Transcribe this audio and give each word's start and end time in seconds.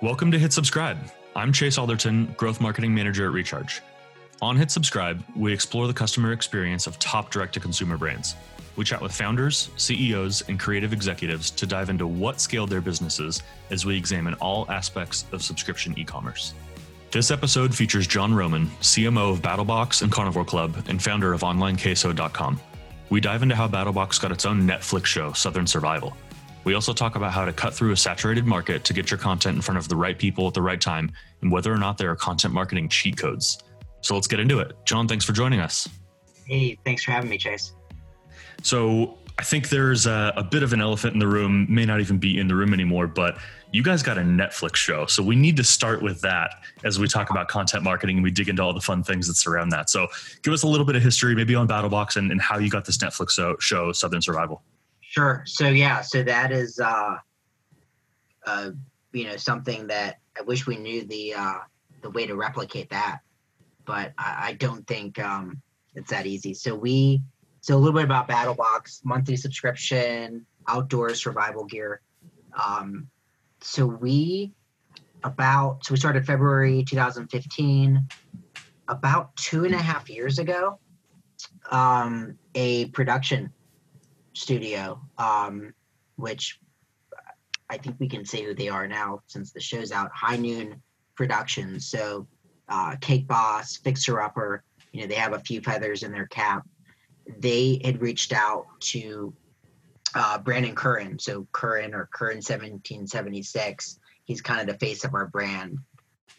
Welcome 0.00 0.30
to 0.30 0.38
Hit 0.38 0.52
Subscribe. 0.52 0.96
I'm 1.34 1.52
Chase 1.52 1.76
Alderton, 1.76 2.32
Growth 2.36 2.60
Marketing 2.60 2.94
Manager 2.94 3.26
at 3.26 3.32
Recharge. 3.32 3.82
On 4.40 4.56
Hit 4.56 4.70
Subscribe, 4.70 5.24
we 5.34 5.52
explore 5.52 5.88
the 5.88 5.92
customer 5.92 6.30
experience 6.30 6.86
of 6.86 6.96
top 7.00 7.32
direct 7.32 7.52
to 7.54 7.60
consumer 7.60 7.96
brands. 7.96 8.36
We 8.76 8.84
chat 8.84 9.02
with 9.02 9.10
founders, 9.10 9.70
CEOs, 9.76 10.42
and 10.42 10.60
creative 10.60 10.92
executives 10.92 11.50
to 11.50 11.66
dive 11.66 11.90
into 11.90 12.06
what 12.06 12.40
scaled 12.40 12.70
their 12.70 12.80
businesses 12.80 13.42
as 13.70 13.84
we 13.84 13.96
examine 13.96 14.34
all 14.34 14.70
aspects 14.70 15.26
of 15.32 15.42
subscription 15.42 15.98
e 15.98 16.04
commerce. 16.04 16.54
This 17.10 17.32
episode 17.32 17.74
features 17.74 18.06
John 18.06 18.32
Roman, 18.32 18.68
CMO 18.80 19.32
of 19.32 19.42
BattleBox 19.42 20.02
and 20.02 20.12
Carnivore 20.12 20.44
Club, 20.44 20.76
and 20.86 21.02
founder 21.02 21.32
of 21.32 21.40
OnlineQueso.com. 21.40 22.60
We 23.10 23.20
dive 23.20 23.42
into 23.42 23.56
how 23.56 23.66
BattleBox 23.66 24.22
got 24.22 24.30
its 24.30 24.46
own 24.46 24.60
Netflix 24.60 25.06
show, 25.06 25.32
Southern 25.32 25.66
Survival 25.66 26.16
we 26.68 26.74
also 26.74 26.92
talk 26.92 27.16
about 27.16 27.32
how 27.32 27.46
to 27.46 27.52
cut 27.54 27.72
through 27.72 27.92
a 27.92 27.96
saturated 27.96 28.44
market 28.44 28.84
to 28.84 28.92
get 28.92 29.10
your 29.10 29.16
content 29.16 29.56
in 29.56 29.62
front 29.62 29.78
of 29.78 29.88
the 29.88 29.96
right 29.96 30.18
people 30.18 30.46
at 30.46 30.52
the 30.52 30.60
right 30.60 30.82
time 30.82 31.10
and 31.40 31.50
whether 31.50 31.72
or 31.72 31.78
not 31.78 31.96
there 31.96 32.10
are 32.10 32.14
content 32.14 32.52
marketing 32.52 32.90
cheat 32.90 33.16
codes. 33.16 33.62
So 34.02 34.14
let's 34.14 34.26
get 34.26 34.38
into 34.38 34.58
it. 34.58 34.76
John, 34.84 35.08
thanks 35.08 35.24
for 35.24 35.32
joining 35.32 35.60
us. 35.60 35.88
Hey, 36.44 36.76
thanks 36.84 37.02
for 37.02 37.12
having 37.12 37.30
me, 37.30 37.38
Chase. 37.38 37.72
So 38.62 39.16
I 39.38 39.44
think 39.44 39.70
there's 39.70 40.04
a, 40.04 40.34
a, 40.36 40.44
bit 40.44 40.62
of 40.62 40.74
an 40.74 40.82
elephant 40.82 41.14
in 41.14 41.18
the 41.18 41.26
room, 41.26 41.66
may 41.70 41.86
not 41.86 42.00
even 42.00 42.18
be 42.18 42.38
in 42.38 42.48
the 42.48 42.54
room 42.54 42.74
anymore, 42.74 43.06
but 43.06 43.38
you 43.72 43.82
guys 43.82 44.02
got 44.02 44.18
a 44.18 44.20
Netflix 44.20 44.76
show. 44.76 45.06
So 45.06 45.22
we 45.22 45.36
need 45.36 45.56
to 45.56 45.64
start 45.64 46.02
with 46.02 46.20
that 46.20 46.50
as 46.84 46.98
we 46.98 47.08
talk 47.08 47.30
about 47.30 47.48
content 47.48 47.82
marketing 47.82 48.18
and 48.18 48.22
we 48.22 48.30
dig 48.30 48.50
into 48.50 48.62
all 48.62 48.74
the 48.74 48.82
fun 48.82 49.02
things 49.02 49.26
that 49.28 49.36
surround 49.36 49.72
that. 49.72 49.88
So 49.88 50.06
give 50.42 50.52
us 50.52 50.64
a 50.64 50.68
little 50.68 50.84
bit 50.84 50.96
of 50.96 51.02
history, 51.02 51.34
maybe 51.34 51.54
on 51.54 51.66
BattleBox 51.66 52.16
and, 52.16 52.30
and 52.30 52.42
how 52.42 52.58
you 52.58 52.68
got 52.68 52.84
this 52.84 52.98
Netflix 52.98 53.58
show, 53.58 53.92
Southern 53.92 54.20
Survival. 54.20 54.62
Sure. 55.10 55.42
So 55.46 55.68
yeah, 55.68 56.02
so 56.02 56.22
that 56.22 56.52
is 56.52 56.78
uh, 56.78 57.16
uh, 58.46 58.70
you 59.12 59.24
know 59.24 59.38
something 59.38 59.86
that 59.86 60.18
I 60.38 60.42
wish 60.42 60.66
we 60.66 60.76
knew 60.76 61.02
the 61.04 61.32
uh, 61.32 61.58
the 62.02 62.10
way 62.10 62.26
to 62.26 62.36
replicate 62.36 62.90
that, 62.90 63.20
but 63.86 64.12
I, 64.18 64.48
I 64.48 64.52
don't 64.52 64.86
think 64.86 65.18
um, 65.18 65.62
it's 65.94 66.10
that 66.10 66.26
easy. 66.26 66.52
So 66.52 66.74
we 66.74 67.22
so 67.62 67.74
a 67.74 67.78
little 67.78 67.94
bit 67.94 68.04
about 68.04 68.28
BattleBox 68.28 69.02
monthly 69.02 69.36
subscription, 69.36 70.44
outdoor 70.68 71.14
survival 71.14 71.64
gear. 71.64 72.02
Um, 72.62 73.08
so 73.62 73.86
we 73.86 74.52
about 75.24 75.86
so 75.86 75.94
we 75.94 75.98
started 75.98 76.26
February 76.26 76.84
2015. 76.84 78.06
About 78.88 79.34
two 79.36 79.64
and 79.64 79.74
a 79.74 79.78
half 79.78 80.10
years 80.10 80.38
ago, 80.38 80.78
um, 81.70 82.38
a 82.54 82.86
production 82.90 83.50
studio, 84.38 85.00
um, 85.18 85.74
which 86.16 86.60
I 87.70 87.76
think 87.76 87.96
we 87.98 88.08
can 88.08 88.24
say 88.24 88.44
who 88.44 88.54
they 88.54 88.68
are 88.68 88.86
now 88.86 89.22
since 89.26 89.52
the 89.52 89.60
show's 89.60 89.92
out. 89.92 90.10
High 90.14 90.36
Noon 90.36 90.80
Productions. 91.14 91.86
So 91.86 92.26
uh, 92.68 92.96
Cake 93.00 93.26
Boss, 93.26 93.76
Fixer 93.76 94.20
Upper. 94.20 94.64
You 94.92 95.02
know, 95.02 95.06
they 95.06 95.14
have 95.14 95.34
a 95.34 95.40
few 95.40 95.60
feathers 95.60 96.02
in 96.02 96.12
their 96.12 96.26
cap. 96.26 96.66
They 97.38 97.80
had 97.84 98.00
reached 98.00 98.32
out 98.32 98.66
to 98.80 99.34
uh, 100.14 100.38
Brandon 100.38 100.74
Curran. 100.74 101.18
So 101.18 101.46
Curran 101.52 101.94
or 101.94 102.08
Curran 102.12 102.36
1776. 102.36 103.98
He's 104.24 104.40
kind 104.40 104.60
of 104.60 104.66
the 104.66 104.78
face 104.78 105.04
of 105.04 105.14
our 105.14 105.26
brand. 105.26 105.78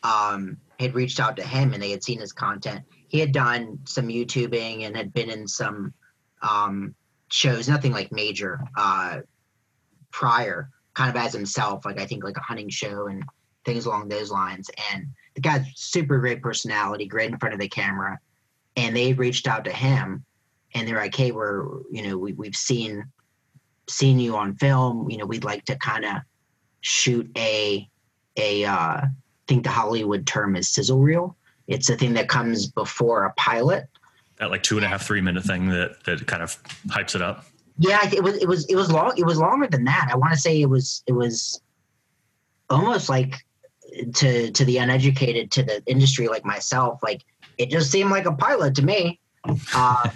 Um, 0.02 0.58
had 0.80 0.96
reached 0.96 1.20
out 1.20 1.36
to 1.36 1.44
him 1.44 1.74
and 1.74 1.84
they 1.84 1.92
had 1.92 2.04
seen 2.04 2.20
his 2.20 2.32
content. 2.32 2.84
He 3.08 3.20
had 3.20 3.34
done 3.34 3.80
some 3.86 4.08
YouTubing 4.08 4.86
and 4.86 4.96
had 4.96 5.14
been 5.14 5.30
in 5.30 5.48
some 5.48 5.94
um, 6.42 6.96
shows, 7.32 7.68
nothing 7.68 7.92
like 7.92 8.12
major 8.12 8.60
uh, 8.78 9.20
prior, 10.12 10.70
kind 10.94 11.10
of 11.10 11.16
as 11.16 11.34
himself, 11.34 11.86
like 11.86 12.00
I 12.00 12.06
think 12.06 12.24
like 12.24 12.38
a 12.38 12.42
hunting 12.42 12.70
show 12.70 13.08
and 13.08 13.24
things 13.66 13.86
along 13.86 14.08
those 14.08 14.32
lines. 14.32 14.70
And 14.92 15.08
the 15.36 15.42
guy's 15.42 15.66
super 15.76 16.20
great 16.20 16.42
personality, 16.42 17.06
great 17.06 17.32
in 17.32 17.38
front 17.38 17.54
of 17.54 17.60
the 17.60 17.70
camera. 17.70 18.20
And 18.76 18.96
they 18.96 19.14
reached 19.14 19.48
out 19.48 19.66
to 19.66 19.72
him 19.72 20.26
and 20.74 20.88
they're 20.88 20.98
like, 20.98 21.16
hey, 21.16 21.32
we're, 21.32 21.82
you 21.92 22.08
know, 22.08 22.18
we, 22.18 22.34
we've 22.34 22.56
seen 22.56 23.06
seen 23.90 24.20
you 24.20 24.36
on 24.36 24.56
film. 24.56 25.10
You 25.10 25.18
know, 25.18 25.26
we'd 25.26 25.44
like 25.44 25.66
to 25.66 25.76
kind 25.76 26.06
of 26.06 26.18
shoot 26.82 27.30
a 27.38 27.88
a 28.38 28.66
uh, 28.66 29.02
I 29.02 29.08
think 29.48 29.64
the 29.64 29.70
Hollywood 29.70 30.28
term 30.28 30.56
is 30.56 30.70
sizzle 30.70 31.00
reel. 31.00 31.36
It's 31.68 31.90
a 31.90 31.96
thing 31.96 32.14
that 32.14 32.30
comes 32.30 32.68
before 32.68 33.26
a 33.26 33.34
pilot 33.34 33.88
that 34.40 34.50
like 34.50 34.64
two 34.64 34.78
and 34.78 34.86
a 34.86 34.88
half 34.88 35.06
three 35.06 35.22
minute 35.22 35.44
thing 35.44 35.70
that 35.70 36.04
that 36.06 36.26
kind 36.28 36.42
of 36.42 36.62
hypes 36.88 37.16
it 37.16 37.22
up? 37.22 37.46
Yeah 37.78 38.00
it 38.12 38.24
was 38.24 38.38
it 38.38 38.48
was 38.48 38.66
it 38.66 38.76
was 38.76 38.92
long 38.92 39.14
it 39.18 39.26
was 39.26 39.38
longer 39.38 39.68
than 39.68 39.84
that. 39.86 40.10
I 40.12 40.16
want 40.16 40.34
to 40.34 40.40
say 40.40 40.62
it 40.62 40.70
was 40.70 41.04
it 41.08 41.14
was 41.14 41.62
almost 42.70 43.10
like 43.10 43.36
to 44.16 44.52
to 44.52 44.66
the 44.66 44.78
uneducated 44.78 45.52
to 45.52 45.64
the 45.64 45.84
industry 45.88 46.28
like 46.28 46.46
myself 46.46 47.02
like 47.02 47.24
it 47.58 47.70
just 47.70 47.92
seemed 47.92 48.12
like 48.12 48.26
a 48.26 48.32
pilot 48.32 48.76
to 48.76 48.84
me. 48.84 49.20
Uh, 49.74 50.10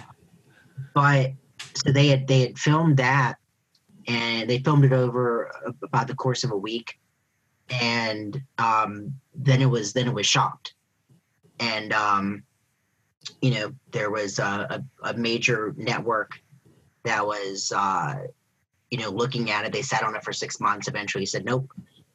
but 0.94 1.32
so 1.74 1.92
they 1.92 2.08
had 2.08 2.26
they 2.26 2.40
had 2.40 2.58
filmed 2.58 2.96
that 2.96 3.36
and 4.06 4.48
they 4.48 4.58
filmed 4.58 4.84
it 4.84 4.92
over 4.92 5.50
about 5.82 6.06
the 6.06 6.14
course 6.14 6.44
of 6.44 6.50
a 6.50 6.56
week 6.56 6.98
and 7.68 8.42
um, 8.58 9.14
then 9.34 9.62
it 9.62 9.66
was 9.66 9.92
then 9.92 10.06
it 10.06 10.14
was 10.14 10.26
shot 10.26 10.72
and 11.60 11.92
um, 11.92 12.42
you 13.40 13.52
know, 13.52 13.72
there 13.90 14.10
was 14.10 14.38
a, 14.38 14.82
a, 15.02 15.10
a 15.10 15.14
major 15.14 15.74
network 15.76 16.40
that 17.04 17.26
was, 17.26 17.72
uh, 17.74 18.26
you 18.90 18.98
know, 18.98 19.10
looking 19.10 19.50
at 19.50 19.64
it. 19.64 19.72
They 19.72 19.82
sat 19.82 20.02
on 20.02 20.16
it 20.16 20.24
for 20.24 20.32
six 20.32 20.60
months. 20.60 20.88
Eventually, 20.88 21.26
said 21.26 21.44
nope. 21.44 21.70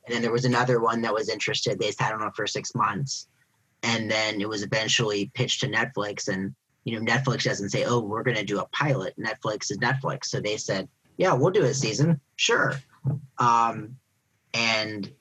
And 0.05 0.15
then 0.15 0.21
there 0.21 0.31
was 0.31 0.45
another 0.45 0.79
one 0.79 1.01
that 1.01 1.13
was 1.13 1.29
interested. 1.29 1.79
They 1.79 1.91
sat 1.91 2.13
on 2.13 2.25
it 2.25 2.35
for 2.35 2.47
six 2.47 2.73
months, 2.73 3.27
and 3.83 4.09
then 4.09 4.41
it 4.41 4.49
was 4.49 4.63
eventually 4.63 5.31
pitched 5.33 5.61
to 5.61 5.67
Netflix. 5.67 6.27
And 6.27 6.55
you 6.83 6.99
know, 6.99 7.05
Netflix 7.05 7.43
doesn't 7.43 7.69
say, 7.69 7.83
"Oh, 7.85 7.99
we're 7.99 8.23
going 8.23 8.37
to 8.37 8.43
do 8.43 8.59
a 8.59 8.67
pilot." 8.69 9.13
Netflix 9.19 9.71
is 9.71 9.77
Netflix, 9.77 10.25
so 10.25 10.39
they 10.39 10.57
said, 10.57 10.87
"Yeah, 11.17 11.33
we'll 11.33 11.51
do 11.51 11.63
a 11.63 11.73
season, 11.73 12.19
sure." 12.35 12.73
Um, 13.37 13.97
and 14.53 15.11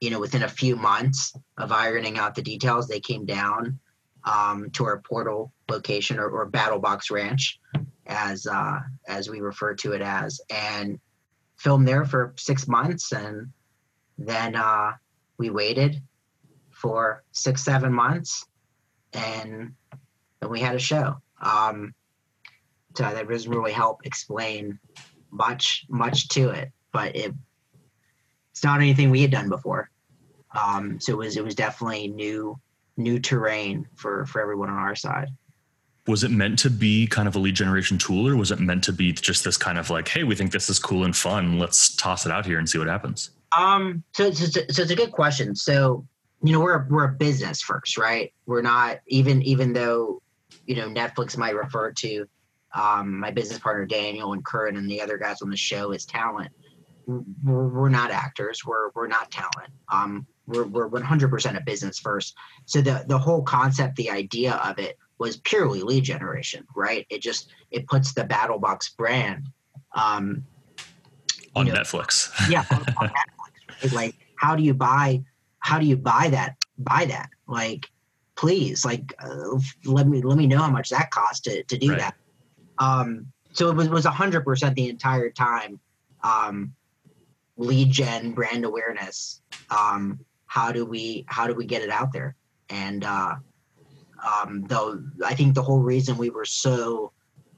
you 0.00 0.10
know, 0.10 0.20
within 0.20 0.42
a 0.42 0.48
few 0.48 0.76
months 0.76 1.34
of 1.58 1.72
ironing 1.72 2.18
out 2.18 2.34
the 2.34 2.42
details, 2.42 2.88
they 2.88 3.00
came 3.00 3.26
down 3.26 3.80
um, 4.24 4.70
to 4.70 4.84
our 4.84 5.00
portal 5.00 5.52
location 5.68 6.18
or, 6.18 6.28
or 6.28 6.46
Battle 6.46 6.78
Box 6.78 7.10
Ranch, 7.10 7.58
as 8.06 8.46
uh, 8.46 8.80
as 9.08 9.28
we 9.28 9.40
refer 9.40 9.74
to 9.74 9.92
it 9.92 10.02
as, 10.02 10.40
and 10.50 10.98
filmed 11.56 11.86
there 11.86 12.04
for 12.04 12.34
six 12.36 12.66
months, 12.66 13.12
and 13.12 13.48
then 14.18 14.56
uh, 14.56 14.92
we 15.38 15.50
waited 15.50 16.02
for 16.70 17.22
six 17.32 17.62
seven 17.62 17.92
months, 17.92 18.46
and 19.12 19.72
then 20.40 20.50
we 20.50 20.60
had 20.60 20.74
a 20.74 20.80
show. 20.80 21.16
Um, 21.40 21.94
so 22.96 23.04
that 23.04 23.28
doesn't 23.28 23.50
really 23.50 23.72
help 23.72 24.04
explain 24.04 24.78
much 25.30 25.86
much 25.88 26.28
to 26.28 26.50
it, 26.50 26.70
but 26.92 27.14
it 27.14 27.32
it's 28.50 28.64
not 28.64 28.80
anything 28.80 29.10
we 29.10 29.22
had 29.22 29.30
done 29.30 29.48
before. 29.48 29.90
Um, 30.58 30.98
so 31.00 31.12
it 31.12 31.16
was 31.16 31.36
it 31.36 31.44
was 31.44 31.54
definitely 31.54 32.08
new 32.08 32.58
new 33.02 33.18
terrain 33.18 33.86
for 33.96 34.26
for 34.26 34.40
everyone 34.40 34.70
on 34.70 34.78
our 34.78 34.94
side. 34.94 35.28
Was 36.06 36.24
it 36.24 36.30
meant 36.30 36.58
to 36.60 36.70
be 36.70 37.06
kind 37.06 37.28
of 37.28 37.36
a 37.36 37.38
lead 37.38 37.54
generation 37.54 37.98
tool 37.98 38.26
or 38.26 38.36
was 38.36 38.50
it 38.50 38.58
meant 38.58 38.82
to 38.84 38.92
be 38.92 39.12
just 39.12 39.44
this 39.44 39.56
kind 39.56 39.78
of 39.78 39.90
like 39.90 40.08
hey 40.08 40.24
we 40.24 40.34
think 40.34 40.52
this 40.52 40.70
is 40.70 40.78
cool 40.78 41.04
and 41.04 41.16
fun. 41.16 41.58
Let's 41.58 41.94
toss 41.96 42.26
it 42.26 42.32
out 42.32 42.46
here 42.46 42.58
and 42.58 42.68
see 42.68 42.78
what 42.78 42.88
happens 42.88 43.30
um 43.56 44.04
so, 44.14 44.30
so, 44.30 44.46
so 44.46 44.82
it's 44.82 44.90
a 44.92 44.96
good 44.96 45.12
question. 45.12 45.54
So 45.56 46.06
you 46.42 46.52
know 46.52 46.60
we're 46.60 46.86
we're 46.88 47.04
a 47.04 47.12
business 47.12 47.60
first 47.60 47.98
right? 47.98 48.32
We're 48.46 48.62
not 48.62 48.98
even 49.06 49.42
even 49.42 49.72
though 49.72 50.22
you 50.66 50.76
know 50.76 50.88
netflix 50.88 51.36
might 51.36 51.54
refer 51.54 51.92
to 51.92 52.26
um, 52.72 53.18
my 53.18 53.32
business 53.32 53.58
partner 53.58 53.84
daniel 53.84 54.32
and 54.32 54.44
curran 54.44 54.76
and 54.76 54.88
the 54.88 55.00
other 55.00 55.18
guys 55.18 55.42
on 55.42 55.50
the 55.50 55.56
show 55.56 55.90
as 55.90 56.04
talent 56.04 56.52
we're, 57.44 57.68
we're 57.68 57.88
not 57.88 58.10
actors. 58.10 58.64
We're 58.64 58.90
we're 58.94 59.08
not 59.08 59.30
talent. 59.30 59.72
Um 59.90 60.26
we're, 60.50 60.64
we're 60.86 60.88
100% 60.88 61.56
a 61.56 61.60
business 61.62 61.98
first. 61.98 62.34
So 62.66 62.80
the 62.80 63.04
the 63.06 63.18
whole 63.18 63.42
concept 63.42 63.96
the 63.96 64.10
idea 64.10 64.54
of 64.64 64.78
it 64.78 64.98
was 65.18 65.36
purely 65.38 65.82
lead 65.82 66.04
generation 66.04 66.66
right? 66.74 67.06
It 67.10 67.22
just 67.22 67.50
it 67.70 67.86
puts 67.86 68.12
the 68.12 68.24
battle 68.24 68.58
box 68.58 68.90
brand 68.90 69.48
um 69.94 70.44
on 71.56 71.66
know, 71.66 71.74
netflix. 71.74 72.30
yeah 72.48 72.64
on, 72.70 72.78
on 73.00 73.08
netflix, 73.08 73.82
right? 73.82 73.92
like 73.92 74.14
how 74.36 74.56
do 74.56 74.62
you 74.62 74.74
buy 74.74 75.22
how 75.60 75.78
do 75.78 75.86
you 75.86 75.96
buy 75.96 76.28
that 76.30 76.56
buy 76.78 77.04
that? 77.06 77.28
Like 77.46 77.90
please 78.36 78.84
like 78.84 79.14
uh, 79.22 79.58
let 79.84 80.08
me 80.08 80.22
let 80.22 80.38
me 80.38 80.46
know 80.46 80.58
how 80.58 80.70
much 80.70 80.88
that 80.90 81.10
costs 81.10 81.40
to, 81.40 81.62
to 81.64 81.78
do 81.78 81.90
right. 81.90 81.98
that. 81.98 82.14
Um 82.78 83.26
so 83.52 83.68
it 83.70 83.76
was 83.76 83.88
was 83.88 84.04
100% 84.04 84.74
the 84.74 84.88
entire 84.88 85.30
time 85.30 85.80
um 86.22 86.74
lead 87.56 87.90
gen 87.90 88.32
brand 88.32 88.64
awareness 88.64 89.42
um 89.70 90.18
how 90.50 90.72
do 90.72 90.84
we 90.84 91.24
how 91.28 91.46
do 91.46 91.54
we 91.54 91.64
get 91.64 91.82
it 91.82 91.90
out 91.90 92.12
there 92.12 92.34
and 92.68 93.04
uh 93.04 93.34
um 94.26 94.64
though 94.68 95.02
i 95.24 95.34
think 95.34 95.54
the 95.54 95.62
whole 95.62 95.80
reason 95.80 96.16
we 96.18 96.30
were 96.30 96.44
so 96.44 97.12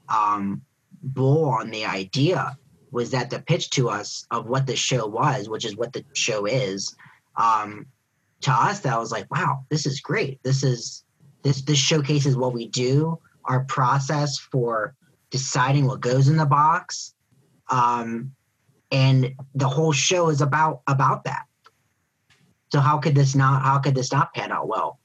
um 0.09 0.61
bull 1.01 1.45
on 1.45 1.69
the 1.69 1.85
idea 1.85 2.57
was 2.91 3.09
that 3.11 3.29
the 3.29 3.39
pitch 3.39 3.69
to 3.71 3.89
us 3.89 4.25
of 4.31 4.45
what 4.47 4.67
the 4.67 4.75
show 4.75 5.07
was 5.07 5.49
which 5.49 5.65
is 5.65 5.75
what 5.75 5.91
the 5.93 6.05
show 6.13 6.45
is 6.45 6.95
um, 7.35 7.87
to 8.43 8.51
us 8.51 8.81
that 8.81 8.99
was 8.99 9.11
like, 9.11 9.29
wow, 9.31 9.65
this 9.69 9.85
is 9.85 9.99
great. 9.99 10.41
This 10.43 10.63
is 10.63 11.03
this 11.43 11.61
this 11.61 11.79
showcases 11.79 12.37
what 12.37 12.53
we 12.53 12.67
do, 12.67 13.19
our 13.45 13.61
process 13.61 14.37
for 14.37 14.95
deciding 15.29 15.85
what 15.85 16.01
goes 16.01 16.27
in 16.27 16.37
the 16.37 16.45
box, 16.45 17.13
um, 17.69 18.31
and 18.91 19.33
the 19.55 19.67
whole 19.67 19.91
show 19.91 20.29
is 20.29 20.41
about 20.41 20.81
about 20.87 21.23
that. 21.23 21.45
So 22.73 22.79
how 22.79 22.97
could 22.97 23.13
this 23.13 23.35
not 23.35 23.61
how 23.61 23.77
could 23.77 23.93
this 23.93 24.11
not 24.11 24.33
pan 24.33 24.51
out 24.51 24.67
well 24.67 24.97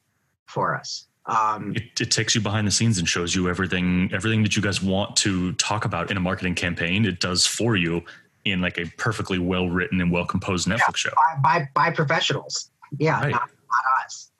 for 0.46 0.74
us? 0.74 1.06
Um, 1.26 1.74
it, 1.76 2.00
it, 2.00 2.10
takes 2.10 2.34
you 2.34 2.40
behind 2.40 2.66
the 2.66 2.70
scenes 2.70 2.96
and 2.96 3.06
shows 3.06 3.34
you 3.34 3.50
everything 3.50 4.08
everything 4.10 4.42
that 4.42 4.56
you 4.56 4.62
guys 4.62 4.82
want 4.82 5.16
to 5.16 5.52
talk 5.52 5.84
about 5.84 6.10
in 6.10 6.16
a 6.16 6.20
marketing 6.20 6.54
campaign. 6.54 7.04
It 7.04 7.20
does 7.20 7.46
for 7.46 7.76
you 7.76 8.02
in 8.46 8.62
like 8.62 8.78
a 8.78 8.86
perfectly 8.96 9.38
well 9.38 9.68
written 9.68 10.00
and 10.00 10.10
well 10.10 10.24
composed 10.24 10.66
Netflix 10.66 11.04
yeah, 11.04 11.10
show 11.10 11.10
by, 11.42 11.42
by, 11.42 11.68
by 11.74 11.90
professionals. 11.94 12.70
Yeah, 12.96 13.20
right. 13.20 13.32
not, 13.32 13.42
not 13.42 14.06
us. 14.06 14.30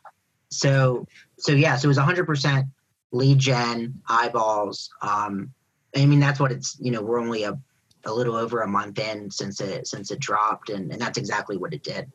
So 0.48 1.06
so 1.36 1.52
yeah, 1.52 1.76
so 1.76 1.84
it 1.84 1.88
was 1.88 1.98
100 1.98 2.24
percent 2.24 2.64
lead 3.12 3.38
gen 3.38 4.00
eyeballs. 4.08 4.88
Um, 5.02 5.52
I 5.94 6.06
mean 6.06 6.18
that's 6.20 6.40
what 6.40 6.50
it's 6.50 6.78
you 6.80 6.92
know 6.92 7.02
we're 7.02 7.20
only 7.20 7.42
a 7.42 7.58
a 8.06 8.10
little 8.10 8.36
over 8.36 8.62
a 8.62 8.66
month 8.66 8.98
in 8.98 9.30
since 9.30 9.60
it 9.60 9.86
since 9.86 10.10
it 10.10 10.18
dropped, 10.18 10.70
and 10.70 10.90
and 10.90 10.98
that's 10.98 11.18
exactly 11.18 11.58
what 11.58 11.74
it 11.74 11.82
did. 11.82 12.10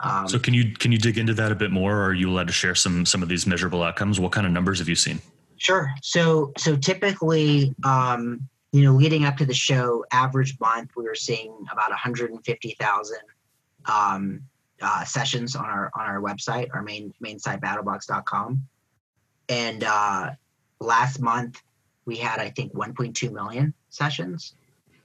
Um, 0.00 0.28
so 0.28 0.38
can 0.38 0.54
you 0.54 0.72
can 0.72 0.92
you 0.92 0.98
dig 0.98 1.18
into 1.18 1.34
that 1.34 1.52
a 1.52 1.54
bit 1.54 1.70
more? 1.70 1.96
Or 1.96 2.06
are 2.06 2.14
you 2.14 2.30
allowed 2.30 2.48
to 2.48 2.52
share 2.52 2.74
some 2.74 3.06
some 3.06 3.22
of 3.22 3.28
these 3.28 3.46
measurable 3.46 3.82
outcomes? 3.82 4.20
What 4.20 4.32
kind 4.32 4.46
of 4.46 4.52
numbers 4.52 4.78
have 4.78 4.88
you 4.88 4.96
seen? 4.96 5.20
Sure. 5.56 5.90
So 6.02 6.52
so 6.58 6.76
typically, 6.76 7.74
um, 7.84 8.48
you 8.72 8.82
know, 8.82 8.92
leading 8.92 9.24
up 9.24 9.36
to 9.38 9.46
the 9.46 9.54
show, 9.54 10.04
average 10.12 10.58
month 10.60 10.90
we 10.96 11.04
were 11.04 11.14
seeing 11.14 11.54
about 11.70 11.90
150,000 11.90 13.16
um, 13.86 14.40
uh, 14.82 15.04
sessions 15.04 15.54
on 15.56 15.64
our 15.64 15.90
on 15.94 16.06
our 16.06 16.20
website, 16.20 16.68
our 16.74 16.82
main 16.82 17.14
main 17.20 17.38
site, 17.38 17.60
battlebox.com. 17.60 18.66
And 19.48 19.84
uh, 19.84 20.30
last 20.80 21.20
month 21.20 21.62
we 22.04 22.16
had, 22.16 22.40
I 22.40 22.50
think, 22.50 22.72
1.2 22.74 23.32
million 23.32 23.72
sessions. 23.88 24.54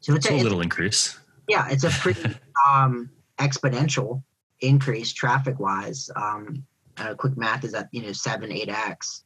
So 0.02 0.16
it's, 0.16 0.26
it's 0.26 0.34
a, 0.34 0.38
a, 0.38 0.44
little 0.44 0.60
it's, 0.60 0.66
increase. 0.66 1.20
Yeah, 1.48 1.68
it's 1.70 1.84
a 1.84 1.90
pretty 1.90 2.36
um, 2.70 3.10
exponential 3.38 4.24
increase 4.62 5.14
traffic 5.14 5.60
wise. 5.60 6.10
Um, 6.16 6.64
uh, 6.98 7.14
quick 7.16 7.38
math 7.38 7.64
is 7.64 7.74
at 7.74 7.88
you 7.92 8.02
know 8.02 8.12
seven 8.12 8.52
eight 8.52 8.70
x. 8.70 9.24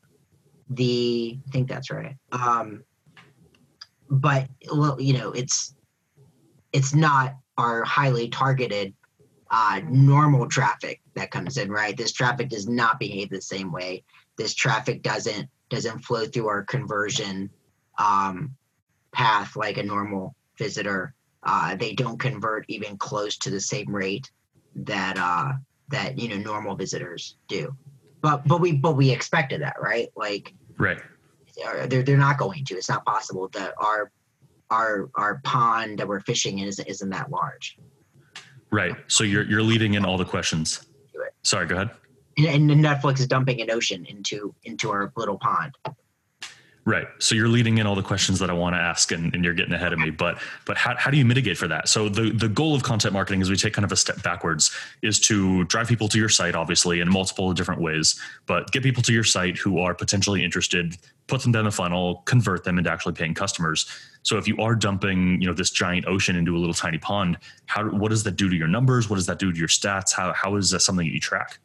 The 0.69 1.39
I 1.47 1.51
think 1.51 1.68
that's 1.68 1.91
right. 1.91 2.15
Um, 2.31 2.83
but 4.09 4.47
well, 4.71 5.00
you 5.00 5.13
know 5.13 5.31
it's 5.31 5.75
it's 6.71 6.94
not 6.94 7.35
our 7.57 7.83
highly 7.83 8.30
targeted 8.30 8.94
uh, 9.51 9.81
normal 9.88 10.47
traffic 10.47 11.01
that 11.15 11.31
comes 11.31 11.57
in. 11.57 11.71
Right, 11.71 11.97
this 11.97 12.12
traffic 12.12 12.50
does 12.50 12.68
not 12.68 13.00
behave 13.00 13.30
the 13.30 13.41
same 13.41 13.71
way. 13.71 14.03
This 14.38 14.53
traffic 14.53 15.01
doesn't 15.01 15.50
doesn't 15.69 16.00
flow 16.00 16.25
through 16.25 16.47
our 16.47 16.63
conversion 16.63 17.50
um, 17.97 18.56
path 19.12 19.56
like 19.56 19.77
a 19.77 19.83
normal 19.83 20.35
visitor. 20.57 21.15
Uh, 21.44 21.75
they 21.75 21.94
don't 21.94 22.19
convert 22.19 22.65
even 22.69 22.97
close 22.97 23.38
to 23.38 23.50
the 23.50 23.59
same 23.59 23.94
rate 23.94 24.31
that 24.75 25.18
uh 25.18 25.54
that 25.90 26.18
you 26.18 26.30
know 26.30 26.38
normal 26.38 26.75
visitors 26.75 27.36
do. 27.48 27.75
But 28.22 28.48
but 28.48 28.62
we 28.62 28.72
but 28.72 28.96
we 28.96 29.12
expected 29.12 29.62
that 29.62 29.75
right? 29.81 30.10
Like 30.16 30.54
right. 30.78 31.00
they're 31.88 32.04
they're 32.04 32.18
not 32.18 32.38
going 32.38 32.66
to. 32.66 32.75
It's 32.75 32.90
not 32.90 33.06
possible 33.06 33.50
that 33.50 33.74
our 33.78 34.12
our 34.70 35.10
our 35.16 35.42
pond 35.44 36.00
that 36.00 36.08
we're 36.08 36.22
fishing 36.22 36.60
in 36.60 36.68
isn't, 36.68 36.88
isn't 36.88 37.10
that 37.10 37.30
large. 37.30 37.78
Right. 38.72 38.96
So 39.08 39.24
you're 39.24 39.44
you're 39.44 39.62
leading 39.62 39.94
in 39.94 40.06
all 40.06 40.18
the 40.18 40.25
questions. 40.25 40.88
Sorry 41.44 41.68
go 41.68 41.76
ahead. 41.76 41.90
And, 42.38 42.72
and 42.72 42.84
netflix 42.84 43.19
is 43.19 43.28
dumping 43.28 43.62
an 43.62 43.69
ocean 43.69 44.06
into 44.06 44.56
into 44.64 44.90
our 44.90 45.12
little 45.16 45.38
pond 45.38 45.78
Right. 46.85 47.07
So 47.19 47.33
you're 47.33 47.47
leading 47.47 47.77
in 47.77 47.88
all 47.88 47.95
the 47.95 48.03
questions 48.03 48.39
that 48.39 48.50
I 48.50 48.53
want 48.53 48.75
to 48.75 48.80
ask 48.80 49.13
and, 49.13 49.33
and 49.33 49.41
you're 49.41 49.53
getting 49.53 49.71
ahead 49.71 49.94
of 49.94 50.00
me. 50.00 50.09
But 50.09 50.41
but 50.65 50.75
how, 50.75 50.95
how 50.97 51.12
do 51.12 51.18
you 51.18 51.24
mitigate 51.24 51.57
for 51.57 51.68
that? 51.69 51.88
So 51.88 52.09
the, 52.09 52.31
the 52.31 52.50
goal 52.50 52.75
of 52.75 52.83
content 52.83 53.13
marketing 53.13 53.41
as 53.41 53.50
we 53.50 53.56
take 53.56 53.74
kind 53.74 53.85
of 53.85 53.94
a 53.94 53.95
step 53.95 54.21
backwards 54.21 54.69
is 55.01 55.18
to 55.21 55.63
drive 55.65 55.88
people 55.88 56.09
to 56.09 56.19
your 56.19 56.27
site, 56.27 56.56
obviously, 56.56 57.00
in 57.00 57.09
multiple 57.09 57.53
different 57.53 57.80
ways, 57.80 58.19
but 58.47 58.69
get 58.74 58.83
people 58.83 59.01
to 59.03 59.13
your 59.13 59.24
site 59.24 59.57
who 59.57 59.80
are 59.80 59.95
potentially 59.95 60.44
interested, 60.44 60.97
put 61.27 61.41
them 61.41 61.53
down 61.53 61.63
the 61.63 61.71
funnel, 61.71 62.21
convert 62.25 62.65
them 62.65 62.77
into 62.77 62.91
actually 62.91 63.13
paying 63.13 63.33
customers. 63.33 63.88
So 64.24 64.38
if 64.38 64.45
you 64.45 64.57
are 64.57 64.75
dumping, 64.75 65.39
you 65.39 65.47
know, 65.47 65.53
this 65.53 65.69
giant 65.69 66.06
ocean 66.06 66.35
into 66.35 66.53
a 66.57 66.59
little 66.59 66.74
tiny 66.74 66.97
pond, 66.97 67.38
how 67.65 67.85
what 67.85 68.09
does 68.09 68.24
that 68.24 68.35
do 68.35 68.50
to 68.50 68.56
your 68.57 68.68
numbers? 68.68 69.09
What 69.09 69.15
does 69.15 69.25
that 69.27 69.39
do 69.39 69.53
to 69.53 69.57
your 69.57 69.69
stats? 69.69 70.13
How 70.13 70.33
how 70.33 70.57
is 70.57 70.69
that 70.71 70.81
something 70.81 71.06
that 71.06 71.13
you 71.13 71.21
track? 71.21 71.59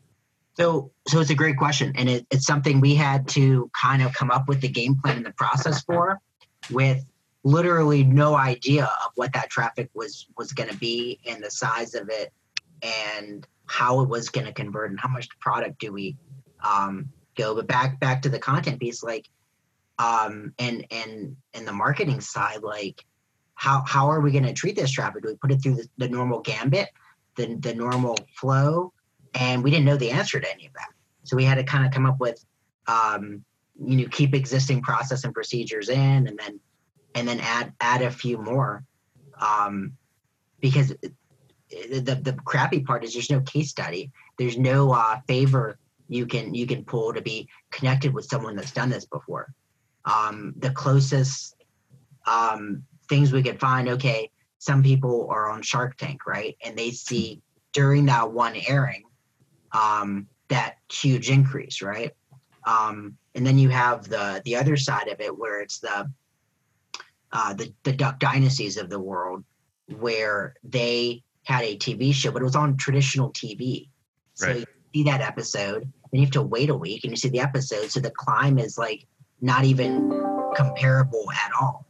So, 0.58 0.90
so 1.06 1.20
it's 1.20 1.30
a 1.30 1.36
great 1.36 1.56
question, 1.56 1.92
and 1.94 2.08
it, 2.08 2.26
it's 2.32 2.44
something 2.44 2.80
we 2.80 2.96
had 2.96 3.28
to 3.28 3.70
kind 3.80 4.02
of 4.02 4.12
come 4.12 4.32
up 4.32 4.48
with 4.48 4.60
the 4.60 4.68
game 4.68 4.96
plan 4.96 5.18
and 5.18 5.24
the 5.24 5.30
process 5.30 5.84
for, 5.84 6.20
with 6.68 7.00
literally 7.44 8.02
no 8.02 8.34
idea 8.36 8.84
of 8.84 9.12
what 9.14 9.32
that 9.34 9.50
traffic 9.50 9.88
was 9.94 10.26
was 10.36 10.52
going 10.52 10.68
to 10.68 10.76
be 10.76 11.20
and 11.28 11.44
the 11.44 11.50
size 11.50 11.94
of 11.94 12.08
it, 12.10 12.32
and 12.82 13.46
how 13.66 14.00
it 14.00 14.08
was 14.08 14.30
going 14.30 14.46
to 14.46 14.52
convert 14.52 14.90
and 14.90 14.98
how 14.98 15.08
much 15.08 15.28
product 15.38 15.78
do 15.78 15.92
we 15.92 16.16
um, 16.64 17.08
go. 17.36 17.54
But 17.54 17.68
back 17.68 18.00
back 18.00 18.22
to 18.22 18.28
the 18.28 18.40
content 18.40 18.80
piece, 18.80 19.04
like, 19.04 19.28
um, 20.00 20.54
and 20.58 20.84
and 20.90 21.36
and 21.54 21.68
the 21.68 21.72
marketing 21.72 22.20
side, 22.20 22.64
like, 22.64 23.04
how 23.54 23.84
how 23.86 24.10
are 24.10 24.20
we 24.20 24.32
going 24.32 24.42
to 24.42 24.52
treat 24.52 24.74
this 24.74 24.90
traffic? 24.90 25.22
Do 25.22 25.28
we 25.28 25.36
put 25.36 25.52
it 25.52 25.62
through 25.62 25.76
the, 25.76 25.88
the 25.98 26.08
normal 26.08 26.40
gambit, 26.40 26.88
the 27.36 27.54
the 27.54 27.76
normal 27.76 28.18
flow? 28.34 28.92
And 29.34 29.62
we 29.62 29.70
didn't 29.70 29.84
know 29.84 29.96
the 29.96 30.10
answer 30.10 30.40
to 30.40 30.52
any 30.52 30.66
of 30.66 30.72
that. 30.74 30.88
So 31.24 31.36
we 31.36 31.44
had 31.44 31.56
to 31.56 31.64
kind 31.64 31.84
of 31.86 31.92
come 31.92 32.06
up 32.06 32.20
with, 32.20 32.44
um, 32.86 33.44
you 33.84 33.96
know, 33.96 34.08
keep 34.10 34.34
existing 34.34 34.82
process 34.82 35.24
and 35.24 35.34
procedures 35.34 35.88
in, 35.88 36.26
and 36.26 36.38
then 36.38 36.60
and 37.14 37.28
then 37.28 37.40
add 37.40 37.72
add 37.80 38.02
a 38.02 38.10
few 38.10 38.38
more, 38.38 38.84
um, 39.40 39.92
because 40.60 40.88
the 41.70 42.20
the 42.22 42.36
crappy 42.44 42.80
part 42.80 43.04
is 43.04 43.12
there's 43.12 43.30
no 43.30 43.40
case 43.42 43.70
study, 43.70 44.10
there's 44.38 44.58
no 44.58 44.92
uh, 44.92 45.20
favor 45.26 45.78
you 46.08 46.26
can 46.26 46.54
you 46.54 46.66
can 46.66 46.84
pull 46.84 47.12
to 47.12 47.20
be 47.20 47.48
connected 47.70 48.14
with 48.14 48.24
someone 48.24 48.56
that's 48.56 48.72
done 48.72 48.88
this 48.88 49.04
before. 49.04 49.52
Um, 50.04 50.54
the 50.56 50.70
closest 50.70 51.54
um, 52.26 52.82
things 53.08 53.32
we 53.32 53.42
could 53.42 53.60
find, 53.60 53.88
okay, 53.90 54.30
some 54.58 54.82
people 54.82 55.28
are 55.30 55.50
on 55.50 55.62
Shark 55.62 55.96
Tank, 55.96 56.26
right, 56.26 56.56
and 56.64 56.76
they 56.76 56.90
see 56.90 57.42
during 57.72 58.06
that 58.06 58.32
one 58.32 58.56
airing 58.66 59.04
um, 59.72 60.26
that 60.48 60.76
huge 60.90 61.30
increase, 61.30 61.82
right? 61.82 62.12
Um, 62.66 63.16
and 63.34 63.46
then 63.46 63.58
you 63.58 63.68
have 63.68 64.08
the 64.08 64.42
the 64.44 64.56
other 64.56 64.76
side 64.76 65.08
of 65.08 65.20
it 65.20 65.36
where 65.36 65.60
it's 65.60 65.78
the 65.78 66.10
uh, 67.32 67.54
the 67.54 67.72
the 67.84 67.92
Duck 67.92 68.18
Dynasties 68.18 68.76
of 68.76 68.90
the 68.90 68.98
world, 68.98 69.44
where 69.98 70.54
they 70.64 71.22
had 71.44 71.64
a 71.64 71.76
TV 71.76 72.12
show, 72.12 72.30
but 72.30 72.42
it 72.42 72.44
was 72.44 72.56
on 72.56 72.76
traditional 72.76 73.32
TV. 73.32 73.88
So 74.34 74.46
right. 74.46 74.56
you 74.58 74.66
see 74.94 75.02
that 75.04 75.20
episode, 75.20 75.82
then 75.82 76.20
you 76.20 76.26
have 76.26 76.32
to 76.32 76.42
wait 76.42 76.70
a 76.70 76.74
week, 76.74 77.04
and 77.04 77.12
you 77.12 77.16
see 77.16 77.28
the 77.28 77.40
episode. 77.40 77.90
So 77.90 78.00
the 78.00 78.10
climb 78.10 78.58
is 78.58 78.76
like 78.76 79.06
not 79.40 79.64
even 79.64 80.10
comparable 80.56 81.26
at 81.32 81.52
all. 81.58 81.86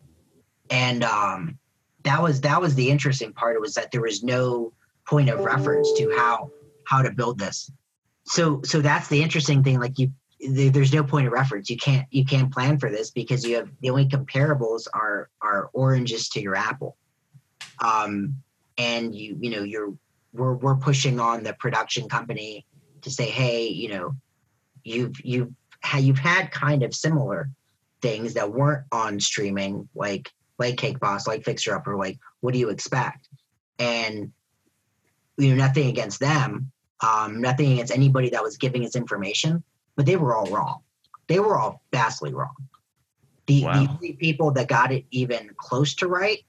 And 0.70 1.02
um, 1.02 1.58
that 2.04 2.22
was 2.22 2.40
that 2.42 2.60
was 2.60 2.74
the 2.74 2.90
interesting 2.90 3.32
part. 3.32 3.56
It 3.56 3.60
was 3.60 3.74
that 3.74 3.90
there 3.90 4.02
was 4.02 4.22
no 4.22 4.72
point 5.06 5.30
of 5.30 5.40
reference 5.40 5.90
to 5.94 6.14
how 6.16 6.50
how 6.88 7.02
to 7.02 7.10
build 7.10 7.38
this. 7.38 7.70
So 8.24 8.62
so 8.64 8.80
that's 8.80 9.08
the 9.08 9.22
interesting 9.22 9.62
thing. 9.62 9.78
Like 9.78 9.98
you, 9.98 10.10
there's 10.40 10.92
no 10.92 11.04
point 11.04 11.26
of 11.26 11.32
reference. 11.34 11.68
You 11.68 11.76
can't 11.76 12.06
you 12.10 12.24
can't 12.24 12.50
plan 12.50 12.78
for 12.78 12.90
this 12.90 13.10
because 13.10 13.44
you 13.44 13.56
have 13.56 13.68
the 13.82 13.90
only 13.90 14.06
comparables 14.06 14.86
are 14.94 15.28
are 15.42 15.68
oranges 15.74 16.30
to 16.30 16.40
your 16.40 16.56
apple. 16.56 16.96
Um, 17.78 18.36
and 18.78 19.14
you 19.14 19.36
you 19.38 19.50
know 19.50 19.62
you're 19.62 19.92
we're 20.32 20.54
we're 20.54 20.76
pushing 20.76 21.20
on 21.20 21.42
the 21.42 21.52
production 21.52 22.08
company 22.08 22.64
to 23.02 23.10
say, 23.10 23.28
hey, 23.28 23.68
you 23.68 23.90
know, 23.90 24.14
you've 24.82 25.20
you've 25.22 25.50
you've 25.98 26.18
had 26.18 26.50
kind 26.50 26.82
of 26.82 26.94
similar 26.94 27.50
things 28.00 28.32
that 28.34 28.50
weren't 28.50 28.86
on 28.92 29.20
streaming, 29.20 29.90
like 29.94 30.32
like 30.58 30.78
Cake 30.78 31.00
Boss, 31.00 31.26
like 31.26 31.44
Fixer 31.44 31.74
Upper, 31.74 31.96
like 31.96 32.18
what 32.40 32.54
do 32.54 32.58
you 32.58 32.70
expect? 32.70 33.28
And 33.78 34.32
you 35.36 35.50
know, 35.50 35.64
nothing 35.66 35.88
against 35.88 36.20
them, 36.20 36.72
um, 37.00 37.40
nothing 37.40 37.72
against 37.72 37.92
anybody 37.92 38.30
that 38.30 38.42
was 38.42 38.56
giving 38.56 38.84
us 38.84 38.96
information, 38.96 39.62
but 39.96 40.06
they 40.06 40.16
were 40.16 40.34
all 40.34 40.46
wrong. 40.46 40.80
They 41.28 41.40
were 41.40 41.58
all 41.58 41.82
vastly 41.92 42.32
wrong. 42.32 42.54
The, 43.46 43.64
wow. 43.64 43.72
the 43.72 43.90
only 43.90 44.12
people 44.14 44.50
that 44.52 44.68
got 44.68 44.92
it 44.92 45.04
even 45.10 45.50
close 45.56 45.94
to 45.96 46.08
right 46.08 46.44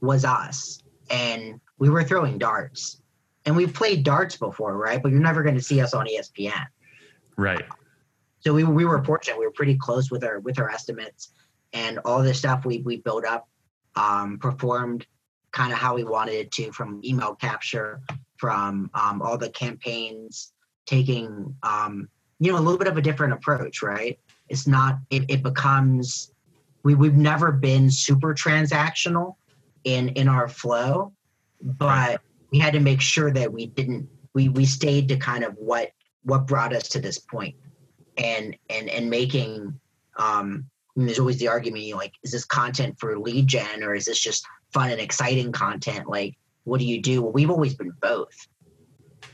was 0.00 0.24
us. 0.24 0.82
And 1.10 1.60
we 1.78 1.88
were 1.88 2.04
throwing 2.04 2.38
darts. 2.38 3.00
And 3.44 3.56
we've 3.56 3.72
played 3.72 4.02
darts 4.02 4.36
before, 4.36 4.76
right? 4.76 5.00
But 5.00 5.12
you're 5.12 5.20
never 5.20 5.42
going 5.42 5.54
to 5.54 5.62
see 5.62 5.80
us 5.80 5.94
on 5.94 6.06
ESPN. 6.06 6.66
Right. 7.36 7.64
So 8.40 8.52
we, 8.52 8.64
we 8.64 8.84
were 8.84 9.02
fortunate. 9.04 9.38
We 9.38 9.46
were 9.46 9.52
pretty 9.52 9.76
close 9.76 10.10
with 10.10 10.24
our 10.24 10.40
with 10.40 10.58
our 10.58 10.70
estimates 10.70 11.30
and 11.72 11.98
all 12.04 12.22
the 12.22 12.34
stuff 12.34 12.64
we 12.64 12.78
we 12.78 12.98
built 12.98 13.24
up 13.24 13.48
um, 13.94 14.38
performed 14.38 15.06
kind 15.52 15.72
of 15.72 15.78
how 15.78 15.94
we 15.94 16.04
wanted 16.04 16.34
it 16.34 16.50
to 16.52 16.72
from 16.72 17.00
email 17.04 17.34
capture 17.34 18.00
from 18.38 18.90
um, 18.94 19.22
all 19.22 19.38
the 19.38 19.50
campaigns 19.50 20.52
taking 20.86 21.54
um, 21.62 22.08
you 22.38 22.52
know 22.52 22.58
a 22.58 22.60
little 22.60 22.78
bit 22.78 22.88
of 22.88 22.96
a 22.96 23.02
different 23.02 23.32
approach 23.32 23.82
right? 23.82 24.18
It's 24.48 24.66
not 24.66 24.98
it, 25.10 25.24
it 25.28 25.42
becomes 25.42 26.32
we, 26.82 26.94
we've 26.94 27.16
never 27.16 27.50
been 27.52 27.90
super 27.90 28.34
transactional 28.34 29.36
in 29.84 30.10
in 30.10 30.28
our 30.28 30.48
flow 30.48 31.12
but 31.62 32.20
we 32.50 32.58
had 32.58 32.72
to 32.74 32.80
make 32.80 33.00
sure 33.00 33.30
that 33.32 33.52
we 33.52 33.66
didn't 33.66 34.08
we 34.34 34.48
we 34.48 34.66
stayed 34.66 35.08
to 35.08 35.16
kind 35.16 35.44
of 35.44 35.54
what 35.56 35.90
what 36.22 36.46
brought 36.46 36.74
us 36.74 36.88
to 36.88 37.00
this 37.00 37.18
point. 37.18 37.54
And 38.18 38.56
and 38.70 38.88
and 38.88 39.10
making 39.10 39.78
um 40.18 40.66
there's 40.94 41.18
always 41.18 41.38
the 41.38 41.48
argument 41.48 41.84
you 41.84 41.92
know, 41.92 41.98
like 41.98 42.14
is 42.22 42.32
this 42.32 42.44
content 42.44 42.98
for 42.98 43.18
lead 43.18 43.46
gen 43.46 43.82
or 43.82 43.94
is 43.94 44.06
this 44.06 44.18
just 44.18 44.46
fun 44.72 44.90
and 44.90 45.00
exciting 45.00 45.52
content? 45.52 46.08
Like 46.08 46.36
what 46.66 46.80
do 46.80 46.86
you 46.86 47.00
do 47.00 47.22
well 47.22 47.32
we've 47.32 47.50
always 47.50 47.74
been 47.74 47.92
both 48.00 48.48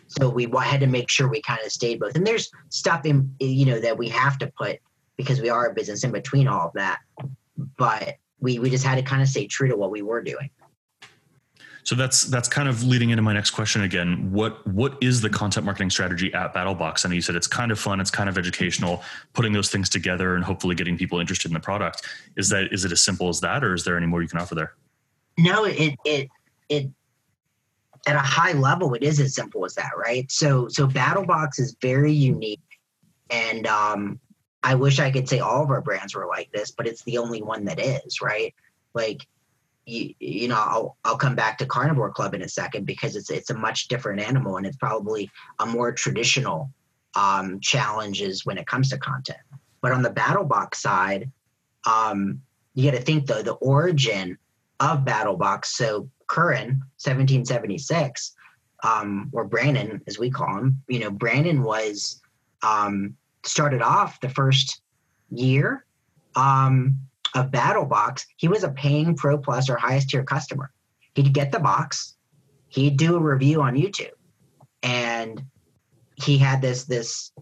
so 0.07 0.29
we 0.29 0.47
had 0.61 0.81
to 0.81 0.87
make 0.87 1.09
sure 1.09 1.29
we 1.29 1.41
kind 1.43 1.61
of 1.65 1.73
stayed 1.73 1.99
both 1.99 2.15
and 2.15 2.27
there's 2.27 2.51
stuff 2.69 3.05
in 3.07 3.35
you 3.41 3.65
know 3.65 3.81
that 3.81 3.97
we 3.97 4.09
have 4.09 4.39
to 4.39 4.47
put 4.59 4.79
because 5.17 5.41
we 5.41 5.49
are 5.49 5.71
a 5.71 5.75
business 5.75 6.05
in 6.05 6.13
between 6.13 6.47
all 6.47 6.69
of 6.69 6.73
that 6.75 7.01
but 7.77 8.17
we 8.41 8.59
we 8.59 8.71
just 8.71 8.85
had 8.85 8.97
to 8.97 9.03
kind 9.03 9.23
of 9.23 9.29
stay 9.29 9.47
true 9.47 9.69
to 9.69 9.77
what 9.77 9.91
we 9.91 10.03
were 10.03 10.23
doing 10.23 10.51
so 11.85 11.97
that's 11.97 12.25
that's 12.25 12.49
kind 12.49 12.69
of 12.69 12.85
leading 12.85 13.11
into 13.11 13.23
my 13.23 13.33
next 13.33 13.51
question 13.51 13.83
again. 13.83 14.31
What 14.31 14.65
what 14.69 14.97
is 15.01 15.21
the 15.21 15.29
content 15.29 15.67
marketing 15.67 15.91
strategy 15.91 16.33
at 16.33 16.55
BattleBox? 16.55 17.05
I 17.05 17.09
know 17.09 17.15
you 17.17 17.21
said 17.21 17.35
it's 17.35 17.49
kind 17.49 17.73
of 17.73 17.79
fun, 17.79 18.01
it's 18.01 18.11
kind 18.11 18.29
of 18.29 18.39
educational, 18.39 19.03
putting 19.33 19.53
those 19.53 19.69
things 19.69 19.89
together 19.89 20.37
and 20.37 20.45
hopefully 20.45 20.77
getting 20.77 20.97
people 20.97 21.19
interested 21.19 21.49
in 21.49 21.55
the 21.55 21.61
product. 21.61 22.07
Is 22.37 22.49
that 22.51 22.73
is 22.73 22.85
it 22.85 22.93
as 22.93 23.03
simple 23.03 23.29
as 23.29 23.41
that, 23.41 23.65
or 23.65 23.75
is 23.75 23.85
there 23.85 23.97
any 23.97 24.07
more 24.07 24.23
you 24.23 24.29
can 24.29 24.39
offer 24.39 24.55
there? 24.55 24.75
No, 25.37 25.65
it 25.65 25.97
it 26.05 26.29
it 26.69 26.89
at 28.07 28.17
a 28.17 28.21
high 28.21 28.53
level, 28.53 28.95
it 28.95 29.03
is 29.03 29.21
as 29.21 29.35
simple 29.35 29.65
as 29.65 29.75
that, 29.75 29.93
right? 29.97 30.31
So 30.31 30.69
so 30.69 30.87
BattleBox 30.87 31.59
is 31.59 31.77
very 31.81 32.13
unique, 32.13 32.61
and 33.31 33.67
um, 33.67 34.21
I 34.63 34.75
wish 34.75 34.99
I 34.99 35.11
could 35.11 35.29
say 35.29 35.41
all 35.41 35.63
of 35.63 35.71
our 35.71 35.81
brands 35.81 36.15
were 36.15 36.27
like 36.27 36.51
this, 36.53 36.71
but 36.71 36.87
it's 36.87 37.03
the 37.05 37.19
only 37.19 37.43
one 37.43 37.65
that 37.67 37.81
is, 37.81 38.21
right? 38.21 38.55
Like 38.95 39.27
you, 39.87 40.15
you 40.21 40.49
know 40.49 40.57
I'll, 40.57 40.97
I'll 41.05 41.17
come 41.17 41.35
back 41.35 41.59
to 41.59 41.67
carnivore 41.67 42.11
club 42.11 42.35
in 42.35 42.43
a 42.43 42.49
second 42.49 42.87
because 42.87 43.17
it's 43.17 43.31
it's 43.31 43.51
a 43.51 43.55
much 43.55 43.89
different 43.89 44.21
animal 44.21 44.57
and 44.57 44.67
it's 44.67 44.77
probably 44.77 45.31
a 45.59 45.67
more 45.67 45.93
traditional 45.93 46.71
um, 47.15 47.61
challenges 47.61 48.47
when 48.47 48.59
it 48.59 48.67
comes 48.67 48.91
to 48.91 48.99
content 48.99 49.41
but 49.81 49.93
on 49.93 50.03
the 50.03 50.11
battle 50.11 50.45
box 50.45 50.81
side 50.81 51.31
um, 51.87 52.41
you 52.75 52.91
got 52.91 52.97
to 52.97 53.03
think 53.03 53.27
though 53.27 53.43
the 53.43 53.55
origin 53.55 54.39
of 54.81 55.05
battle 55.05 55.37
box 55.37 55.77
so 55.77 56.09
curran 56.33 56.69
1776 56.99 58.35
um, 58.83 59.31
or 59.33 59.45
brandon 59.45 60.01
as 60.07 60.19
we 60.19 60.31
call 60.31 60.57
him 60.57 60.83
you 60.89 60.99
know 60.99 61.11
brandon 61.11 61.63
was 61.63 62.21
um, 62.63 63.17
started 63.45 63.83
off 63.83 64.21
the 64.21 64.29
first 64.29 64.81
year 65.31 65.85
um, 66.37 66.99
of 67.35 67.51
BattleBox, 67.51 68.25
he 68.37 68.49
was 68.49 68.65
a 68.65 68.71
paying 68.71 69.17
Pro 69.17 69.39
Plus 69.39 69.71
or 69.71 69.77
highest 69.77 70.11
tier 70.11 70.23
customer. 70.23 70.71
He'd 71.15 71.33
get 71.33 71.53
the 71.53 71.59
box, 71.59 72.17
he'd 72.69 72.97
do 72.97 73.17
a 73.17 73.21
review 73.21 73.63
on 73.63 73.75
YouTube, 73.75 74.13
and 74.83 75.43
he 76.15 76.39
had 76.39 76.63
this 76.63 76.85
this 76.85 77.33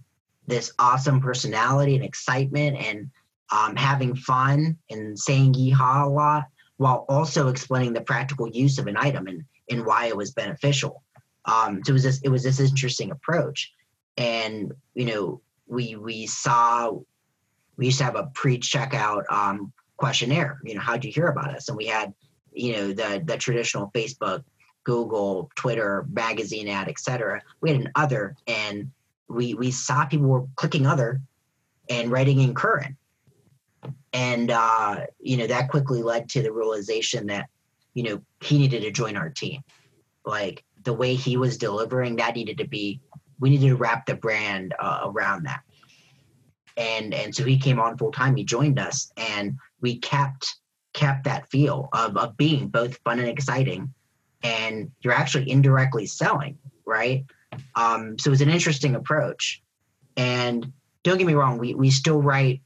this 0.46 0.72
awesome 0.78 1.20
personality 1.20 1.94
and 1.94 2.04
excitement 2.04 2.76
and 2.76 3.10
um, 3.52 3.76
having 3.76 4.16
fun 4.16 4.76
and 4.90 5.18
saying 5.18 5.54
yeehaw 5.54 6.04
a 6.04 6.08
lot 6.08 6.44
while 6.80 7.04
also 7.10 7.48
explaining 7.48 7.92
the 7.92 8.00
practical 8.00 8.48
use 8.48 8.78
of 8.78 8.86
an 8.86 8.96
item 8.96 9.26
and, 9.26 9.44
and 9.68 9.84
why 9.84 10.06
it 10.06 10.16
was 10.16 10.30
beneficial. 10.30 11.02
Um, 11.44 11.82
so 11.84 11.90
it 11.90 11.92
was 11.92 12.02
this 12.04 12.20
it 12.22 12.30
was 12.30 12.42
this 12.42 12.58
interesting 12.58 13.10
approach, 13.10 13.74
and 14.16 14.72
you 14.94 15.04
know 15.04 15.42
we 15.66 15.96
we 15.96 16.26
saw 16.26 16.90
we 17.76 17.84
used 17.84 17.98
to 17.98 18.04
have 18.04 18.16
a 18.16 18.30
pre-checkout 18.34 19.30
um, 19.30 19.74
questionnaire. 19.98 20.58
You 20.64 20.76
know, 20.76 20.80
how'd 20.80 21.04
you 21.04 21.12
hear 21.12 21.26
about 21.26 21.54
us? 21.54 21.68
And 21.68 21.76
we 21.76 21.86
had, 21.86 22.14
you 22.50 22.72
know, 22.72 22.86
the 22.94 23.22
the 23.26 23.36
traditional 23.36 23.90
Facebook, 23.94 24.42
Google, 24.84 25.50
Twitter, 25.56 26.06
magazine 26.10 26.66
ad, 26.66 26.88
etc. 26.88 27.42
We 27.60 27.72
had 27.72 27.80
an 27.82 27.90
other, 27.94 28.36
and 28.46 28.90
we 29.28 29.52
we 29.52 29.70
saw 29.70 30.06
people 30.06 30.28
were 30.28 30.46
clicking 30.56 30.86
other 30.86 31.20
and 31.90 32.10
writing 32.10 32.40
in 32.40 32.54
Curran, 32.54 32.96
and 34.12 34.50
uh, 34.50 35.06
you 35.18 35.36
know 35.36 35.46
that 35.46 35.68
quickly 35.68 36.02
led 36.02 36.28
to 36.30 36.42
the 36.42 36.52
realization 36.52 37.26
that 37.28 37.48
you 37.94 38.02
know 38.02 38.22
he 38.40 38.58
needed 38.58 38.82
to 38.82 38.90
join 38.90 39.16
our 39.16 39.30
team. 39.30 39.62
Like 40.24 40.64
the 40.82 40.92
way 40.92 41.14
he 41.14 41.36
was 41.36 41.58
delivering, 41.58 42.16
that 42.16 42.34
needed 42.34 42.58
to 42.58 42.66
be. 42.66 43.00
We 43.38 43.48
needed 43.48 43.68
to 43.68 43.76
wrap 43.76 44.04
the 44.04 44.16
brand 44.16 44.74
uh, 44.78 45.00
around 45.04 45.44
that 45.44 45.62
and 46.80 47.12
and 47.12 47.34
so 47.34 47.44
he 47.44 47.58
came 47.58 47.78
on 47.78 47.96
full 47.96 48.10
time 48.10 48.34
he 48.34 48.44
joined 48.44 48.78
us 48.78 49.12
and 49.16 49.56
we 49.80 49.98
kept 49.98 50.56
kept 50.92 51.24
that 51.24 51.48
feel 51.50 51.88
of, 51.92 52.16
of 52.16 52.36
being 52.36 52.68
both 52.68 52.98
fun 53.04 53.18
and 53.18 53.28
exciting 53.28 53.92
and 54.42 54.90
you're 55.02 55.12
actually 55.12 55.48
indirectly 55.50 56.06
selling 56.06 56.58
right 56.84 57.24
um, 57.74 58.18
so 58.18 58.32
it's 58.32 58.40
an 58.40 58.48
interesting 58.48 58.94
approach 58.94 59.62
and 60.16 60.72
don't 61.02 61.18
get 61.18 61.26
me 61.26 61.34
wrong 61.34 61.58
we, 61.58 61.74
we 61.74 61.90
still 61.90 62.22
write 62.22 62.62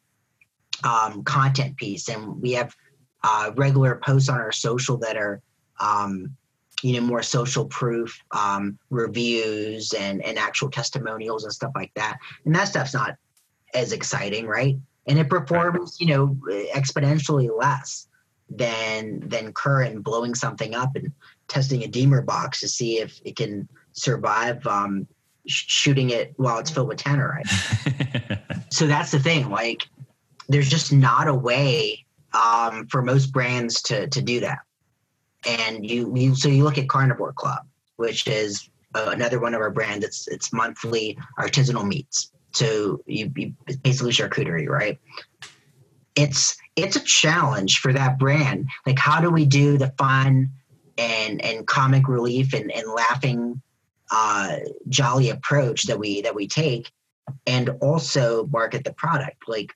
um, 0.83 1.23
content 1.25 1.77
piece. 1.77 2.09
And 2.09 2.41
we 2.41 2.53
have 2.53 2.75
uh, 3.23 3.53
regular 3.57 3.97
posts 3.97 4.29
on 4.29 4.41
our 4.41 4.53
social 4.53 4.97
that 4.99 5.17
are 5.17 5.41
um, 5.81 6.37
you 6.83 6.93
know 6.93 7.07
more 7.07 7.23
social 7.23 7.65
proof 7.67 8.23
um, 8.33 8.79
reviews 8.91 9.93
and 9.95 10.23
and 10.25 10.39
actual 10.39 10.71
testimonials 10.71 11.45
and 11.45 11.53
stuff 11.53 11.73
like 11.75 11.93
that. 11.95 12.19
And 12.45 12.55
that 12.55 12.69
stuff's 12.69 12.95
not 12.95 13.17
as 13.73 13.93
exciting 13.93 14.47
right? 14.47 14.77
And 15.07 15.19
it 15.19 15.29
performs 15.29 15.99
you 16.01 16.07
know 16.07 16.37
exponentially 16.75 17.49
less 17.57 18.09
than 18.51 19.27
than 19.27 19.53
Curran 19.53 20.03
blowing 20.03 20.35
something 20.35 20.75
up 20.75 20.97
and 20.97 21.13
testing 21.49 21.83
a 21.83 21.89
deemer 21.89 22.23
box 22.23 22.61
to 22.61 22.69
see 22.69 22.99
if 22.99 23.21
it 23.25 23.37
can 23.37 23.69
survive 23.93 24.67
um, 24.67 25.07
sh- 25.47 25.65
shooting 25.67 26.11
it 26.11 26.35
while 26.37 26.59
it's 26.59 26.71
filled 26.71 26.89
with 26.89 26.99
tannerite. 26.99 27.49
So 28.75 28.89
that's 28.89 29.13
the 29.13 29.21
thing 29.21 29.51
like 29.51 29.89
there's 30.49 30.69
just 30.69 30.93
not 30.93 31.29
a 31.29 31.35
way 31.35 32.05
um, 32.33 32.87
for 32.89 33.03
most 33.03 33.33
brands 33.33 33.83
to 33.83 34.09
to 34.09 34.23
do 34.23 34.41
that 34.41 34.59
and 35.47 35.89
you, 35.89 36.13
you 36.17 36.35
so 36.35 36.49
you 36.49 36.65
look 36.65 36.79
at 36.79 36.89
carnivore 36.89 37.33
club 37.33 37.67
which 37.97 38.27
is 38.27 38.69
uh, 38.95 39.11
another 39.13 39.41
one 39.41 39.55
of 39.55 39.61
our 39.61 39.71
brands 39.71 40.05
it's 40.05 40.29
it's 40.29 40.53
monthly 40.53 41.19
artisanal 41.39 41.87
meats 41.87 42.33
So 42.55 43.01
you, 43.07 43.33
you 43.37 43.55
basically 43.83 44.13
charcuterie, 44.13 44.69
right? 44.69 44.99
It's 46.15 46.57
it's 46.77 46.95
a 46.97 47.01
challenge 47.01 47.79
for 47.79 47.93
that 47.93 48.19
brand. 48.19 48.69
Like, 48.87 48.99
how 48.99 49.21
do 49.21 49.31
we 49.31 49.45
do 49.45 49.77
the 49.77 49.93
fun 49.99 50.51
and 50.97 51.45
and 51.45 51.67
comic 51.67 52.07
relief 52.07 52.55
and, 52.55 52.71
and 52.71 52.89
laughing, 52.89 53.61
uh, 54.13 54.59
jolly 54.89 55.31
approach 55.31 55.85
that 55.85 55.99
we 55.99 56.23
that 56.23 56.37
we 56.37 56.47
take, 56.47 56.93
and 57.47 57.71
also 57.81 58.47
market 58.47 58.85
the 58.85 58.93
product? 58.93 59.49
Like, 59.49 59.75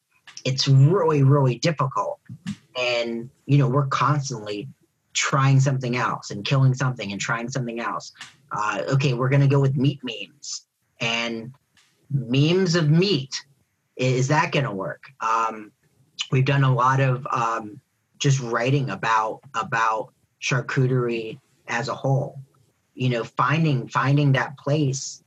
it's 0.48 0.66
really 0.66 1.22
really 1.22 1.58
difficult, 1.58 2.18
and 2.76 3.28
you 3.46 3.58
know 3.58 3.68
we're 3.68 3.86
constantly 3.86 4.68
trying 5.12 5.60
something 5.60 5.96
else 5.96 6.30
and 6.30 6.44
killing 6.44 6.74
something 6.74 7.12
and 7.12 7.20
trying 7.20 7.48
something 7.50 7.80
else. 7.80 8.12
Uh, 8.50 8.82
okay, 8.88 9.12
we're 9.12 9.28
gonna 9.28 9.46
go 9.46 9.60
with 9.60 9.76
meat 9.76 10.00
memes, 10.02 10.66
and 11.00 11.52
memes 12.10 12.74
of 12.74 12.88
meat. 12.88 13.34
Is 13.96 14.28
that 14.28 14.52
going 14.52 14.64
to 14.64 14.72
work? 14.72 15.02
Um, 15.20 15.72
we've 16.30 16.44
done 16.44 16.64
a 16.64 16.72
lot 16.72 17.00
of 17.00 17.26
um, 17.32 17.80
just 18.18 18.40
writing 18.40 18.90
about 18.90 19.40
about 19.54 20.12
charcuterie 20.40 21.38
as 21.66 21.88
a 21.88 21.94
whole. 21.94 22.40
You 22.94 23.10
know, 23.10 23.24
finding 23.24 23.88
finding 23.88 24.32
that 24.32 24.56
place 24.56 25.22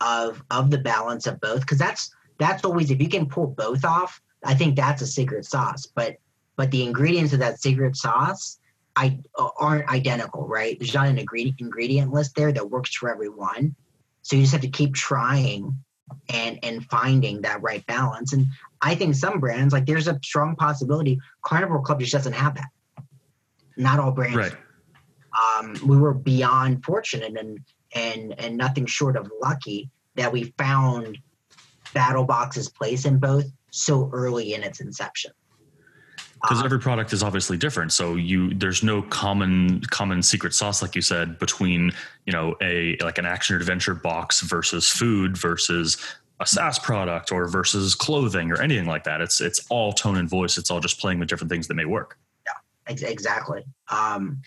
of 0.00 0.42
of 0.50 0.70
the 0.70 0.78
balance 0.78 1.26
of 1.26 1.40
both 1.40 1.60
because 1.60 1.78
that's 1.78 2.14
that's 2.38 2.64
always 2.64 2.90
if 2.90 3.00
you 3.00 3.08
can 3.08 3.26
pull 3.26 3.46
both 3.46 3.84
off, 3.84 4.20
I 4.44 4.54
think 4.54 4.76
that's 4.76 5.02
a 5.02 5.06
secret 5.06 5.44
sauce. 5.44 5.86
But 5.86 6.16
but 6.56 6.70
the 6.70 6.84
ingredients 6.84 7.32
of 7.32 7.40
that 7.40 7.60
secret 7.60 7.96
sauce 7.96 8.58
I 8.96 9.18
aren't 9.36 9.88
identical, 9.90 10.48
right? 10.48 10.78
There's 10.78 10.94
not 10.94 11.08
an 11.08 11.18
ingredient 11.18 11.60
ingredient 11.60 12.12
list 12.12 12.34
there 12.34 12.50
that 12.50 12.70
works 12.70 12.94
for 12.94 13.10
everyone. 13.10 13.76
So 14.22 14.36
you 14.36 14.42
just 14.42 14.52
have 14.52 14.62
to 14.62 14.68
keep 14.68 14.94
trying 14.94 15.76
and 16.30 16.58
and 16.62 16.84
finding 16.86 17.42
that 17.42 17.62
right 17.62 17.86
balance. 17.86 18.32
And 18.32 18.46
I 18.80 18.94
think 18.94 19.14
some 19.14 19.38
brands, 19.38 19.72
like 19.72 19.86
there's 19.86 20.08
a 20.08 20.18
strong 20.22 20.56
possibility 20.56 21.18
Carnivore 21.42 21.82
Club 21.82 22.00
just 22.00 22.12
doesn't 22.12 22.32
have 22.32 22.54
that. 22.54 22.68
Not 23.76 24.00
all 24.00 24.12
brands. 24.12 24.36
Right. 24.36 24.54
Um, 25.58 25.76
we 25.86 25.98
were 25.98 26.14
beyond 26.14 26.82
fortunate 26.82 27.36
and 27.36 27.60
and 27.94 28.34
and 28.40 28.56
nothing 28.56 28.86
short 28.86 29.16
of 29.16 29.30
lucky 29.42 29.90
that 30.14 30.32
we 30.32 30.54
found 30.56 31.18
Battle 31.92 32.24
Box's 32.24 32.70
place 32.70 33.04
in 33.04 33.18
both 33.18 33.44
so 33.76 34.10
early 34.12 34.54
in 34.54 34.62
its 34.62 34.80
inception. 34.80 35.32
because 36.42 36.62
every 36.64 36.78
product 36.78 37.12
is 37.12 37.22
obviously 37.22 37.56
different 37.56 37.92
so 37.92 38.14
you 38.14 38.52
there's 38.54 38.82
no 38.82 39.02
common 39.02 39.80
common 39.90 40.22
secret 40.22 40.54
sauce 40.54 40.82
like 40.82 40.94
you 40.94 41.02
said 41.02 41.38
between 41.38 41.90
you 42.26 42.32
know 42.32 42.54
a 42.60 42.96
like 43.00 43.18
an 43.18 43.26
action 43.26 43.56
adventure 43.56 43.94
box 43.94 44.40
versus 44.40 44.88
food 44.88 45.36
versus 45.36 45.96
a 46.40 46.46
SaaS 46.46 46.78
product 46.78 47.32
or 47.32 47.48
versus 47.48 47.94
clothing 47.94 48.50
or 48.52 48.60
anything 48.60 48.86
like 48.86 49.04
that. 49.04 49.20
It's 49.20 49.40
it's 49.40 49.66
all 49.70 49.92
tone 49.92 50.18
and 50.18 50.28
voice. 50.28 50.58
It's 50.58 50.70
all 50.70 50.80
just 50.80 51.00
playing 51.00 51.18
with 51.18 51.28
different 51.28 51.50
things 51.50 51.66
that 51.68 51.74
may 51.74 51.86
work. 51.86 52.18
Yeah, 52.44 52.92
exactly. 52.92 53.64
Um, 53.90 54.42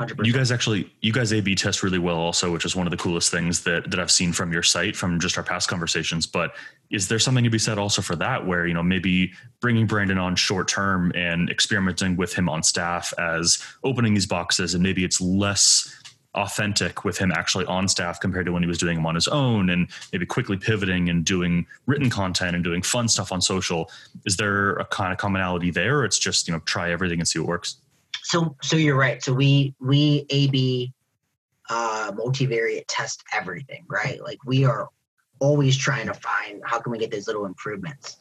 100%. 0.00 0.24
You 0.26 0.32
guys 0.32 0.50
actually, 0.50 0.90
you 1.02 1.12
guys 1.12 1.32
A/B 1.32 1.54
test 1.54 1.82
really 1.82 1.98
well, 1.98 2.16
also, 2.16 2.52
which 2.52 2.64
is 2.64 2.74
one 2.74 2.86
of 2.86 2.90
the 2.90 2.96
coolest 2.96 3.30
things 3.30 3.62
that 3.64 3.90
that 3.90 4.00
I've 4.00 4.10
seen 4.10 4.32
from 4.32 4.52
your 4.52 4.62
site, 4.62 4.96
from 4.96 5.20
just 5.20 5.36
our 5.36 5.44
past 5.44 5.68
conversations. 5.68 6.26
But 6.26 6.54
is 6.90 7.08
there 7.08 7.18
something 7.18 7.44
to 7.44 7.50
be 7.50 7.58
said 7.58 7.78
also 7.78 8.02
for 8.02 8.16
that, 8.16 8.46
where 8.46 8.66
you 8.66 8.74
know 8.74 8.82
maybe 8.82 9.32
bringing 9.60 9.86
Brandon 9.86 10.18
on 10.18 10.36
short 10.36 10.68
term 10.68 11.12
and 11.14 11.50
experimenting 11.50 12.16
with 12.16 12.32
him 12.32 12.48
on 12.48 12.62
staff 12.62 13.12
as 13.18 13.62
opening 13.84 14.14
these 14.14 14.26
boxes, 14.26 14.74
and 14.74 14.82
maybe 14.82 15.04
it's 15.04 15.20
less 15.20 15.94
authentic 16.34 17.04
with 17.04 17.18
him 17.18 17.32
actually 17.32 17.64
on 17.66 17.88
staff 17.88 18.20
compared 18.20 18.46
to 18.46 18.52
when 18.52 18.62
he 18.62 18.68
was 18.68 18.78
doing 18.78 18.94
them 18.94 19.04
on 19.04 19.16
his 19.16 19.26
own 19.26 19.68
and 19.68 19.88
maybe 20.12 20.24
quickly 20.24 20.56
pivoting 20.56 21.08
and 21.08 21.24
doing 21.24 21.66
written 21.86 22.08
content 22.08 22.54
and 22.54 22.62
doing 22.62 22.82
fun 22.82 23.08
stuff 23.08 23.32
on 23.32 23.40
social 23.40 23.90
is 24.24 24.36
there 24.36 24.74
a 24.74 24.84
kind 24.84 25.12
of 25.12 25.18
commonality 25.18 25.72
there 25.72 25.98
or 25.98 26.04
it's 26.04 26.20
just 26.20 26.46
you 26.46 26.54
know 26.54 26.60
try 26.66 26.92
everything 26.92 27.18
and 27.18 27.26
see 27.26 27.40
what 27.40 27.48
works 27.48 27.78
so 28.30 28.56
so 28.62 28.76
you're 28.76 28.96
right. 28.96 29.22
So 29.22 29.32
we 29.32 29.74
we 29.80 30.24
AB 30.30 30.92
uh, 31.68 32.12
multivariate 32.12 32.84
test 32.88 33.24
everything, 33.32 33.84
right? 33.88 34.22
Like 34.22 34.38
we 34.44 34.64
are 34.64 34.88
always 35.40 35.76
trying 35.76 36.06
to 36.06 36.14
find 36.14 36.62
how 36.64 36.78
can 36.78 36.92
we 36.92 36.98
get 36.98 37.10
those 37.10 37.26
little 37.26 37.44
improvements. 37.44 38.18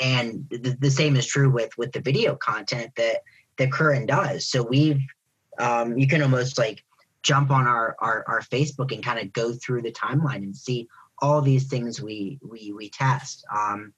And 0.00 0.48
the, 0.50 0.76
the 0.80 0.90
same 0.90 1.14
is 1.14 1.26
true 1.26 1.48
with 1.48 1.70
with 1.78 1.92
the 1.92 2.00
video 2.00 2.34
content 2.34 2.90
that 2.96 3.18
that 3.58 3.70
Curran 3.70 4.06
does. 4.06 4.46
So 4.46 4.64
we've 4.64 5.00
um, 5.58 5.96
you 5.96 6.08
can 6.08 6.22
almost 6.22 6.58
like 6.58 6.82
jump 7.22 7.52
on 7.52 7.68
our, 7.68 7.94
our 8.00 8.24
our 8.26 8.40
Facebook 8.40 8.92
and 8.92 9.04
kind 9.04 9.20
of 9.20 9.32
go 9.32 9.52
through 9.52 9.82
the 9.82 9.92
timeline 9.92 10.42
and 10.42 10.56
see 10.56 10.88
all 11.20 11.40
these 11.40 11.68
things 11.68 12.02
we 12.02 12.40
we 12.42 12.72
we 12.72 12.90
test. 12.90 13.44
Um, 13.56 13.92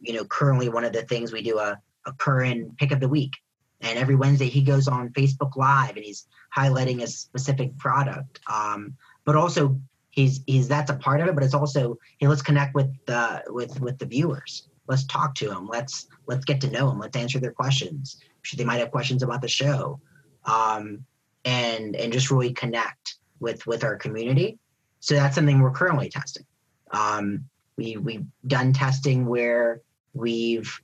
you 0.00 0.12
know, 0.12 0.24
currently 0.24 0.68
one 0.68 0.84
of 0.84 0.92
the 0.92 1.02
things 1.02 1.32
we 1.32 1.42
do 1.42 1.58
a 1.58 1.80
a 2.04 2.12
Curran 2.14 2.74
pick 2.78 2.90
of 2.90 2.98
the 2.98 3.08
week 3.08 3.34
and 3.80 3.98
every 3.98 4.16
Wednesday 4.16 4.48
he 4.48 4.62
goes 4.62 4.88
on 4.88 5.10
Facebook 5.10 5.56
Live 5.56 5.96
and 5.96 6.04
he's 6.04 6.26
highlighting 6.56 7.02
a 7.02 7.06
specific 7.06 7.76
product. 7.78 8.40
Um, 8.52 8.94
but 9.24 9.36
also 9.36 9.80
he's 10.10 10.40
he's 10.46 10.68
that's 10.68 10.90
a 10.90 10.96
part 10.96 11.20
of 11.20 11.28
it, 11.28 11.34
but 11.34 11.44
it's 11.44 11.54
also 11.54 11.98
hey, 12.18 12.26
let's 12.26 12.42
connect 12.42 12.74
with 12.74 12.92
the 13.06 13.42
with 13.48 13.80
with 13.80 13.98
the 13.98 14.06
viewers. 14.06 14.68
Let's 14.88 15.04
talk 15.04 15.34
to 15.36 15.48
them. 15.48 15.66
Let's 15.66 16.08
let's 16.26 16.44
get 16.44 16.60
to 16.62 16.70
know 16.70 16.88
them. 16.88 16.98
Let's 16.98 17.16
answer 17.16 17.38
their 17.38 17.52
questions. 17.52 18.18
They 18.56 18.64
might 18.64 18.78
have 18.78 18.90
questions 18.90 19.22
about 19.22 19.42
the 19.42 19.48
show, 19.48 20.00
um, 20.46 21.04
and 21.44 21.94
and 21.94 22.12
just 22.12 22.30
really 22.30 22.52
connect 22.52 23.16
with 23.40 23.66
with 23.66 23.84
our 23.84 23.96
community. 23.96 24.58
So 25.00 25.14
that's 25.14 25.34
something 25.34 25.60
we're 25.60 25.70
currently 25.70 26.08
testing. 26.08 26.46
Um, 26.90 27.44
we 27.76 27.96
we've 27.96 28.26
done 28.46 28.72
testing 28.72 29.26
where 29.26 29.82
we've 30.14 30.80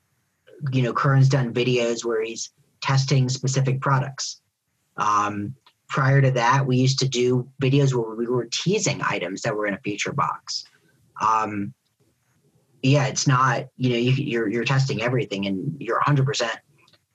you 0.70 0.82
know 0.82 0.92
Curran's 0.92 1.28
done 1.28 1.52
videos 1.52 2.04
where 2.04 2.22
he's 2.22 2.50
testing 2.84 3.30
specific 3.30 3.80
products. 3.80 4.42
Um, 4.98 5.54
prior 5.88 6.20
to 6.20 6.30
that, 6.32 6.66
we 6.66 6.76
used 6.76 6.98
to 6.98 7.08
do 7.08 7.48
videos 7.60 7.94
where 7.94 8.14
we 8.14 8.26
were 8.26 8.46
teasing 8.52 9.00
items 9.02 9.40
that 9.42 9.56
were 9.56 9.66
in 9.66 9.72
a 9.72 9.78
feature 9.78 10.12
box. 10.12 10.64
Um, 11.20 11.72
yeah, 12.82 13.06
it's 13.06 13.26
not 13.26 13.68
you 13.78 13.90
know 13.90 13.96
you, 13.96 14.12
you're 14.12 14.48
you're 14.48 14.64
testing 14.64 15.00
everything, 15.00 15.46
and 15.46 15.76
you're 15.80 15.96
100. 15.96 16.26
percent 16.26 16.58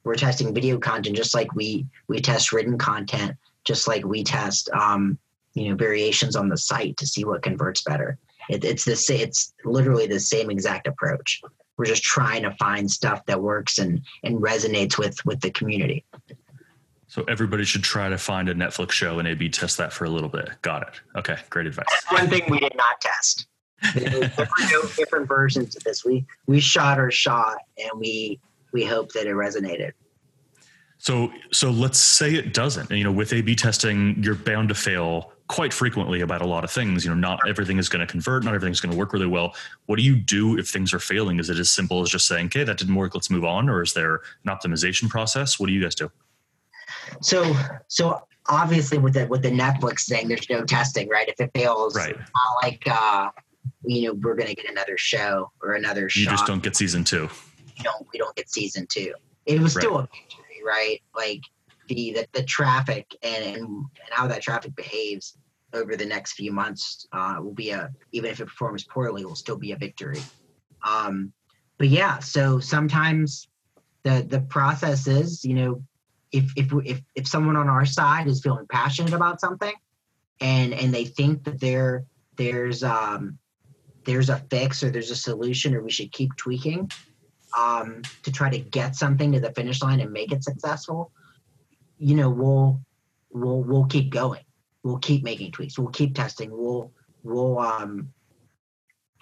We're 0.03 0.15
testing 0.15 0.53
video 0.53 0.79
content 0.79 1.15
just 1.15 1.35
like 1.35 1.53
we 1.53 1.85
we 2.07 2.19
test 2.19 2.51
written 2.51 2.77
content, 2.79 3.37
just 3.63 3.87
like 3.87 4.03
we 4.03 4.23
test 4.23 4.69
um, 4.71 5.19
you 5.53 5.69
know 5.69 5.75
variations 5.75 6.35
on 6.35 6.49
the 6.49 6.57
site 6.57 6.97
to 6.97 7.05
see 7.05 7.23
what 7.25 7.43
converts 7.43 7.83
better. 7.83 8.17
It, 8.49 8.65
it's 8.65 8.85
this 8.85 9.07
it's 9.11 9.53
literally 9.63 10.07
the 10.07 10.19
same 10.19 10.49
exact 10.49 10.87
approach 10.87 11.41
we're 11.79 11.85
just 11.85 12.03
trying 12.03 12.43
to 12.43 12.51
find 12.55 12.91
stuff 12.91 13.25
that 13.25 13.41
works 13.41 13.79
and 13.79 14.01
and 14.23 14.37
resonates 14.37 14.99
with 14.99 15.25
with 15.25 15.39
the 15.39 15.49
community. 15.49 16.05
So 17.07 17.23
everybody 17.23 17.63
should 17.63 17.83
try 17.83 18.09
to 18.09 18.17
find 18.19 18.49
a 18.49 18.53
netflix 18.53 18.91
show 18.91 19.17
and 19.17 19.27
a 19.27 19.33
b 19.33 19.49
test 19.49 19.77
that 19.77 19.93
for 19.93 20.03
a 20.03 20.09
little 20.09 20.29
bit. 20.29 20.49
Got 20.61 20.83
it. 20.83 21.01
Okay 21.17 21.37
great 21.49 21.65
advice. 21.65 21.87
That's 21.89 22.21
one 22.21 22.29
thing 22.29 22.43
we 22.49 22.59
did 22.59 22.75
not 22.75 22.99
test. 23.01 23.47
Different, 23.93 24.33
different 24.97 25.27
versions 25.27 25.77
of 25.77 25.83
this. 25.85 26.03
We 26.03 26.25
we 26.45 26.59
shot 26.59 26.99
our 26.99 27.09
shot 27.09 27.57
and 27.77 27.91
we 27.97 28.41
we 28.73 28.83
hope 28.83 29.13
that 29.13 29.25
it 29.25 29.33
resonated. 29.33 29.93
So 30.97 31.31
so 31.53 31.71
let's 31.71 31.97
say 31.97 32.33
it 32.33 32.53
doesn't. 32.53 32.91
You 32.91 33.05
know 33.05 33.11
with 33.13 33.31
a 33.31 33.39
b 33.39 33.55
testing 33.55 34.21
you're 34.21 34.35
bound 34.35 34.67
to 34.67 34.75
fail 34.75 35.31
quite 35.49 35.73
frequently 35.73 36.21
about 36.21 36.41
a 36.41 36.45
lot 36.45 36.63
of 36.63 36.71
things. 36.71 37.03
You 37.03 37.09
know, 37.09 37.17
not 37.17 37.39
everything 37.47 37.77
is 37.77 37.89
going 37.89 37.99
to 37.99 38.07
convert, 38.09 38.45
not 38.45 38.55
everything's 38.55 38.79
going 38.79 38.91
to 38.93 38.97
work 38.97 39.11
really 39.11 39.27
well. 39.27 39.55
What 39.87 39.97
do 39.97 40.03
you 40.03 40.15
do 40.15 40.57
if 40.57 40.69
things 40.69 40.93
are 40.93 40.99
failing? 40.99 41.39
Is 41.39 41.49
it 41.49 41.59
as 41.59 41.69
simple 41.69 42.01
as 42.01 42.09
just 42.09 42.27
saying, 42.27 42.45
okay, 42.45 42.63
that 42.63 42.77
didn't 42.77 42.95
work, 42.95 43.15
let's 43.15 43.29
move 43.29 43.43
on? 43.43 43.67
Or 43.67 43.81
is 43.81 43.93
there 43.93 44.21
an 44.45 44.49
optimization 44.49 45.09
process? 45.09 45.59
What 45.59 45.67
do 45.67 45.73
you 45.73 45.81
guys 45.81 45.95
do? 45.95 46.09
So, 47.21 47.53
so 47.87 48.21
obviously 48.47 48.99
with 48.99 49.15
the 49.15 49.27
with 49.27 49.41
the 49.41 49.51
Netflix 49.51 50.07
thing, 50.07 50.27
there's 50.27 50.49
no 50.49 50.63
testing, 50.63 51.09
right? 51.09 51.27
If 51.27 51.39
it 51.39 51.51
fails, 51.55 51.95
right. 51.95 52.15
not 52.15 52.63
like 52.63 52.83
uh, 52.85 53.29
you 53.83 54.07
know, 54.07 54.13
we're 54.13 54.35
gonna 54.35 54.53
get 54.53 54.69
another 54.69 54.97
show 54.97 55.51
or 55.63 55.73
another 55.73 56.03
you 56.03 56.09
shot. 56.09 56.31
just 56.31 56.45
don't 56.45 56.61
get 56.61 56.75
season 56.75 57.03
two. 57.03 57.27
We 57.77 57.83
don't 57.83 58.07
we 58.13 58.19
don't 58.19 58.35
get 58.35 58.49
season 58.49 58.85
two. 58.87 59.13
It 59.45 59.59
was 59.59 59.73
still 59.73 59.97
a 59.97 60.01
victory, 60.01 60.61
right? 60.63 61.01
Like 61.15 61.41
the 61.89 62.13
the, 62.13 62.27
the 62.33 62.43
traffic 62.43 63.05
and, 63.21 63.43
and, 63.43 63.65
and 63.65 64.11
how 64.11 64.27
that 64.27 64.41
traffic 64.41 64.75
behaves 64.75 65.37
over 65.73 65.95
the 65.95 66.05
next 66.05 66.33
few 66.33 66.51
months 66.51 67.07
uh, 67.11 67.35
will 67.39 67.53
be 67.53 67.71
a 67.71 67.91
even 68.11 68.31
if 68.31 68.39
it 68.39 68.45
performs 68.45 68.83
poorly 68.85 69.25
will 69.25 69.35
still 69.35 69.57
be 69.57 69.73
a 69.73 69.77
victory. 69.77 70.21
Um, 70.87 71.33
but 71.77 71.89
yeah 71.89 72.19
so 72.19 72.59
sometimes 72.59 73.47
the 74.03 74.25
the 74.27 74.41
process 74.41 75.07
is 75.07 75.43
you 75.43 75.55
know 75.55 75.83
if 76.31 76.51
if 76.55 76.71
if 76.85 77.01
if 77.15 77.27
someone 77.27 77.55
on 77.55 77.67
our 77.67 77.85
side 77.85 78.27
is 78.27 78.41
feeling 78.41 78.65
passionate 78.71 79.13
about 79.13 79.41
something 79.41 79.73
and 80.39 80.73
and 80.73 80.93
they 80.93 81.05
think 81.05 81.43
that 81.43 81.59
there 81.59 82.05
there's 82.37 82.83
um 82.83 83.37
there's 84.05 84.29
a 84.29 84.37
fix 84.49 84.83
or 84.83 84.89
there's 84.89 85.11
a 85.11 85.15
solution 85.15 85.75
or 85.75 85.83
we 85.83 85.91
should 85.91 86.11
keep 86.11 86.35
tweaking 86.35 86.89
um, 87.57 88.01
to 88.23 88.31
try 88.31 88.49
to 88.49 88.59
get 88.59 88.95
something 88.95 89.31
to 89.31 89.39
the 89.39 89.51
finish 89.53 89.81
line 89.81 89.99
and 89.99 90.11
make 90.11 90.31
it 90.31 90.43
successful 90.43 91.11
you 91.99 92.15
know 92.15 92.29
we'll 92.29 92.81
we'll 93.29 93.61
we'll 93.61 93.85
keep 93.85 94.09
going. 94.09 94.43
We'll 94.83 94.97
keep 94.97 95.23
making 95.23 95.51
tweaks. 95.51 95.77
We'll 95.77 95.89
keep 95.89 96.15
testing. 96.15 96.49
We'll 96.51 96.91
we'll 97.23 97.59
um 97.59 98.09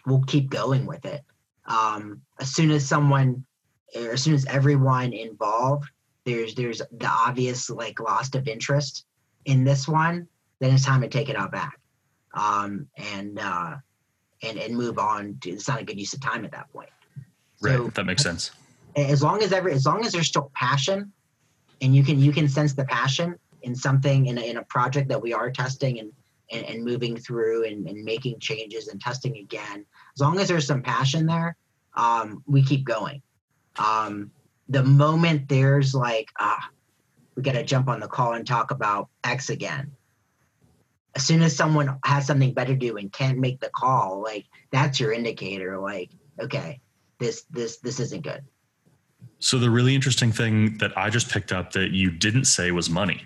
we'll 0.06 0.24
keep 0.24 0.50
going 0.50 0.86
with 0.86 1.06
it. 1.06 1.24
Um 1.66 2.22
as 2.40 2.54
soon 2.54 2.72
as 2.72 2.88
someone 2.88 3.44
or 3.96 4.12
as 4.12 4.22
soon 4.22 4.36
as 4.36 4.46
everyone 4.46 5.12
involved 5.12 5.90
there's 6.24 6.56
there's 6.56 6.82
the 6.92 7.08
obvious 7.08 7.70
like 7.70 8.00
loss 8.00 8.34
of 8.36 8.48
interest 8.48 9.06
in 9.46 9.64
this 9.64 9.88
one 9.88 10.28
then 10.60 10.74
it's 10.74 10.86
time 10.86 11.02
to 11.02 11.08
take 11.08 11.30
it 11.30 11.36
out 11.36 11.52
back. 11.52 11.80
Um 12.34 12.88
and 12.96 13.40
uh 13.40 13.78
and 14.44 14.58
and 14.60 14.78
move 14.78 15.00
on 15.00 15.38
to 15.42 15.50
it's 15.50 15.68
not 15.68 15.82
a 15.82 15.84
good 15.84 16.00
use 16.00 16.14
of 16.14 16.22
time 16.22 16.46
at 16.46 16.52
that 16.52 16.72
point. 16.72 16.90
Right. 17.60 17.78
So, 17.78 17.88
that 17.96 18.06
makes 18.06 18.22
sense. 18.22 18.52
as 18.96 19.24
long 19.24 19.42
as 19.42 19.52
every 19.52 19.74
as 19.74 19.86
long 19.86 20.06
as 20.06 20.12
there's 20.12 20.28
still 20.28 20.52
passion 20.54 21.12
and 21.82 21.96
you 21.96 22.04
can 22.04 22.20
you 22.20 22.32
can 22.32 22.48
sense 22.48 22.74
the 22.74 22.86
passion 22.86 23.36
in 23.62 23.76
something 23.76 24.28
in 24.28 24.38
a, 24.38 24.42
in 24.42 24.58
a 24.58 24.64
project 24.64 25.10
that 25.10 25.22
we 25.22 25.34
are 25.34 25.52
testing 25.52 26.00
and 26.00 26.12
and, 26.50 26.66
and 26.66 26.86
moving 26.86 27.18
through 27.18 27.66
and, 27.66 27.86
and, 27.90 28.06
making 28.06 28.40
changes 28.40 28.88
and 28.88 29.02
testing 29.02 29.36
again. 29.36 29.86
As 30.16 30.22
long 30.22 30.40
as 30.40 30.48
there's 30.48 30.66
some 30.66 30.82
passion 30.82 31.26
there 31.26 31.58
um, 31.94 32.42
we 32.46 32.64
keep 32.64 32.86
going. 32.86 33.22
Um, 33.78 34.32
the 34.70 34.84
moment 34.84 35.50
there's 35.50 35.94
like 35.94 36.30
ah 36.40 36.70
we 37.36 37.44
got 37.44 37.54
to 37.54 37.64
jump 37.64 37.88
on 37.88 38.00
the 38.00 38.08
call 38.08 38.34
and 38.34 38.46
talk 38.46 38.72
about 38.72 39.10
x 39.24 39.50
again. 39.50 39.92
As 41.16 41.26
soon 41.26 41.42
as 41.42 41.56
someone 41.56 41.98
has 42.06 42.28
something 42.28 42.54
better 42.54 42.74
to 42.74 42.80
do 42.80 42.98
and 42.98 43.12
can't 43.12 43.40
make 43.40 43.60
the 43.60 43.70
call 43.70 44.22
like 44.22 44.46
that's 44.72 45.00
your 45.00 45.12
indicator 45.12 45.80
like 45.80 46.12
okay 46.40 46.80
this 47.20 47.44
this 47.50 47.78
this 47.78 48.00
isn't 48.00 48.24
good 48.24 48.44
so 49.40 49.60
the 49.60 49.70
really 49.70 49.94
interesting 49.94 50.32
thing 50.32 50.78
that 50.78 50.98
i 50.98 51.10
just 51.10 51.30
picked 51.30 51.52
up 51.52 51.72
that 51.74 51.92
you 51.92 52.10
didn't 52.12 52.46
say 52.46 52.72
was 52.72 52.90
money. 52.90 53.24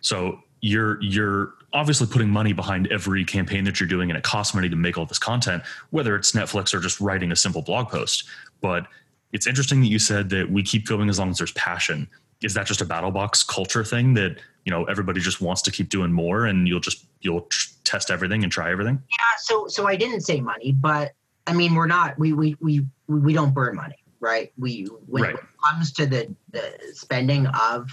So 0.00 0.40
you're 0.60 1.02
you're 1.02 1.54
obviously 1.72 2.06
putting 2.06 2.28
money 2.28 2.52
behind 2.52 2.86
every 2.92 3.24
campaign 3.24 3.64
that 3.64 3.80
you're 3.80 3.88
doing 3.88 4.10
and 4.10 4.16
it 4.16 4.22
costs 4.22 4.54
money 4.54 4.68
to 4.68 4.76
make 4.76 4.96
all 4.96 5.04
this 5.06 5.18
content 5.18 5.62
whether 5.90 6.14
it's 6.14 6.32
netflix 6.32 6.72
or 6.72 6.78
just 6.78 7.00
writing 7.00 7.32
a 7.32 7.36
simple 7.36 7.62
blog 7.62 7.88
post. 7.88 8.24
But 8.60 8.86
it's 9.32 9.46
interesting 9.46 9.80
that 9.80 9.88
you 9.88 9.98
said 9.98 10.30
that 10.30 10.50
we 10.50 10.62
keep 10.62 10.86
going 10.86 11.08
as 11.08 11.18
long 11.18 11.30
as 11.30 11.38
there's 11.38 11.52
passion. 11.52 12.08
Is 12.42 12.54
that 12.54 12.66
just 12.66 12.80
a 12.80 12.84
battle 12.84 13.10
box 13.10 13.42
culture 13.42 13.84
thing 13.84 14.14
that 14.14 14.36
you 14.64 14.70
know 14.70 14.84
everybody 14.84 15.20
just 15.20 15.40
wants 15.40 15.62
to 15.62 15.70
keep 15.70 15.88
doing 15.88 16.12
more 16.12 16.46
and 16.46 16.68
you'll 16.68 16.80
just 16.80 17.06
you'll 17.20 17.42
tr- 17.42 17.70
test 17.84 18.10
everything 18.10 18.42
and 18.42 18.52
try 18.52 18.70
everything? 18.70 19.02
Yeah 19.10 19.24
so 19.38 19.66
so 19.68 19.86
i 19.86 19.96
didn't 19.96 20.22
say 20.22 20.40
money 20.40 20.72
but 20.72 21.12
i 21.46 21.52
mean 21.52 21.74
we're 21.74 21.86
not 21.86 22.18
we 22.18 22.32
we 22.32 22.56
we 22.60 22.86
we 23.08 23.32
don't 23.32 23.52
burn 23.52 23.76
money 23.76 23.96
right? 24.24 24.52
We 24.58 24.88
when 25.06 25.22
Right. 25.24 25.34
it 25.34 25.40
comes 25.64 25.92
to 25.92 26.06
the, 26.06 26.34
the 26.50 26.74
spending 26.94 27.46
of 27.46 27.88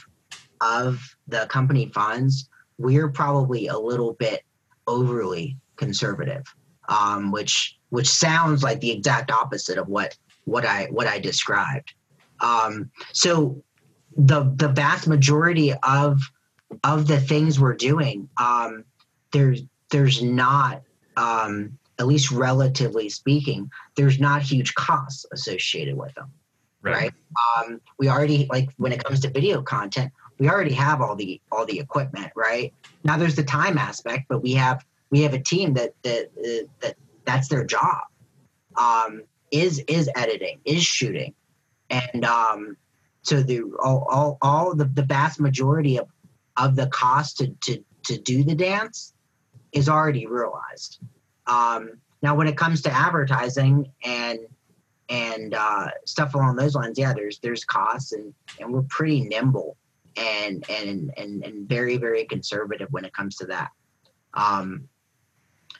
of 0.61 1.15
the 1.27 1.45
company 1.47 1.91
funds, 1.93 2.49
we're 2.77 3.09
probably 3.09 3.67
a 3.67 3.77
little 3.77 4.13
bit 4.13 4.43
overly 4.87 5.57
conservative, 5.75 6.43
um, 6.87 7.31
which 7.31 7.77
which 7.89 8.07
sounds 8.07 8.63
like 8.63 8.79
the 8.79 8.91
exact 8.91 9.29
opposite 9.31 9.77
of 9.77 9.87
what 9.87 10.17
what 10.45 10.65
I 10.65 10.85
what 10.85 11.07
I 11.07 11.19
described. 11.19 11.93
Um, 12.39 12.89
so 13.11 13.61
the 14.15 14.51
the 14.55 14.69
vast 14.69 15.07
majority 15.07 15.73
of 15.83 16.21
of 16.83 17.07
the 17.07 17.19
things 17.19 17.59
we're 17.59 17.75
doing, 17.75 18.29
um, 18.37 18.85
there's 19.33 19.61
there's 19.89 20.23
not 20.23 20.81
um, 21.17 21.77
at 22.01 22.07
least 22.07 22.31
relatively 22.31 23.07
speaking, 23.07 23.69
there's 23.95 24.19
not 24.19 24.41
huge 24.41 24.73
costs 24.75 25.25
associated 25.31 25.95
with 25.95 26.13
them 26.15 26.31
right? 26.81 27.13
Um, 27.57 27.81
we 27.97 28.09
already 28.09 28.47
like 28.49 28.69
when 28.77 28.91
it 28.91 29.03
comes 29.03 29.19
to 29.21 29.29
video 29.29 29.61
content, 29.61 30.11
we 30.39 30.49
already 30.49 30.73
have 30.73 31.01
all 31.01 31.15
the 31.15 31.41
all 31.51 31.65
the 31.65 31.79
equipment, 31.79 32.31
right? 32.35 32.73
Now 33.03 33.17
there's 33.17 33.35
the 33.35 33.43
time 33.43 33.77
aspect, 33.77 34.25
but 34.29 34.41
we 34.41 34.53
have 34.53 34.85
we 35.09 35.21
have 35.21 35.33
a 35.33 35.39
team 35.39 35.73
that 35.75 35.93
that 36.03 36.29
uh, 36.37 36.67
that 36.81 36.95
that's 37.25 37.47
their 37.47 37.63
job. 37.63 38.01
Um, 38.77 39.23
is 39.51 39.79
is 39.87 40.09
editing, 40.15 40.59
is 40.65 40.83
shooting, 40.83 41.33
and 41.89 42.25
um, 42.25 42.77
so 43.21 43.41
the 43.41 43.63
all 43.83 44.07
all, 44.09 44.37
all 44.41 44.75
the, 44.75 44.85
the 44.85 45.03
vast 45.03 45.39
majority 45.39 45.97
of 45.97 46.07
of 46.57 46.75
the 46.75 46.87
cost 46.87 47.37
to 47.37 47.47
to 47.61 47.83
to 48.05 48.17
do 48.17 48.43
the 48.43 48.55
dance 48.55 49.13
is 49.71 49.87
already 49.87 50.25
realized. 50.25 50.99
Um, 51.47 51.97
now, 52.21 52.35
when 52.35 52.47
it 52.47 52.57
comes 52.57 52.81
to 52.83 52.91
advertising 52.91 53.91
and 54.03 54.39
and 55.09 55.53
uh, 55.53 55.89
stuff 56.05 56.35
along 56.35 56.55
those 56.55 56.75
lines, 56.75 56.97
yeah, 56.97 57.13
there's 57.13 57.39
there's 57.39 57.65
costs 57.65 58.13
and 58.13 58.33
and 58.59 58.71
we're 58.71 58.83
pretty 58.83 59.21
nimble 59.21 59.77
and 60.17 60.65
and 60.69 61.11
and 61.17 61.43
and 61.43 61.67
very 61.67 61.97
very 61.97 62.25
conservative 62.25 62.87
when 62.91 63.05
it 63.05 63.13
comes 63.13 63.35
to 63.37 63.45
that. 63.47 63.71
Um, 64.33 64.87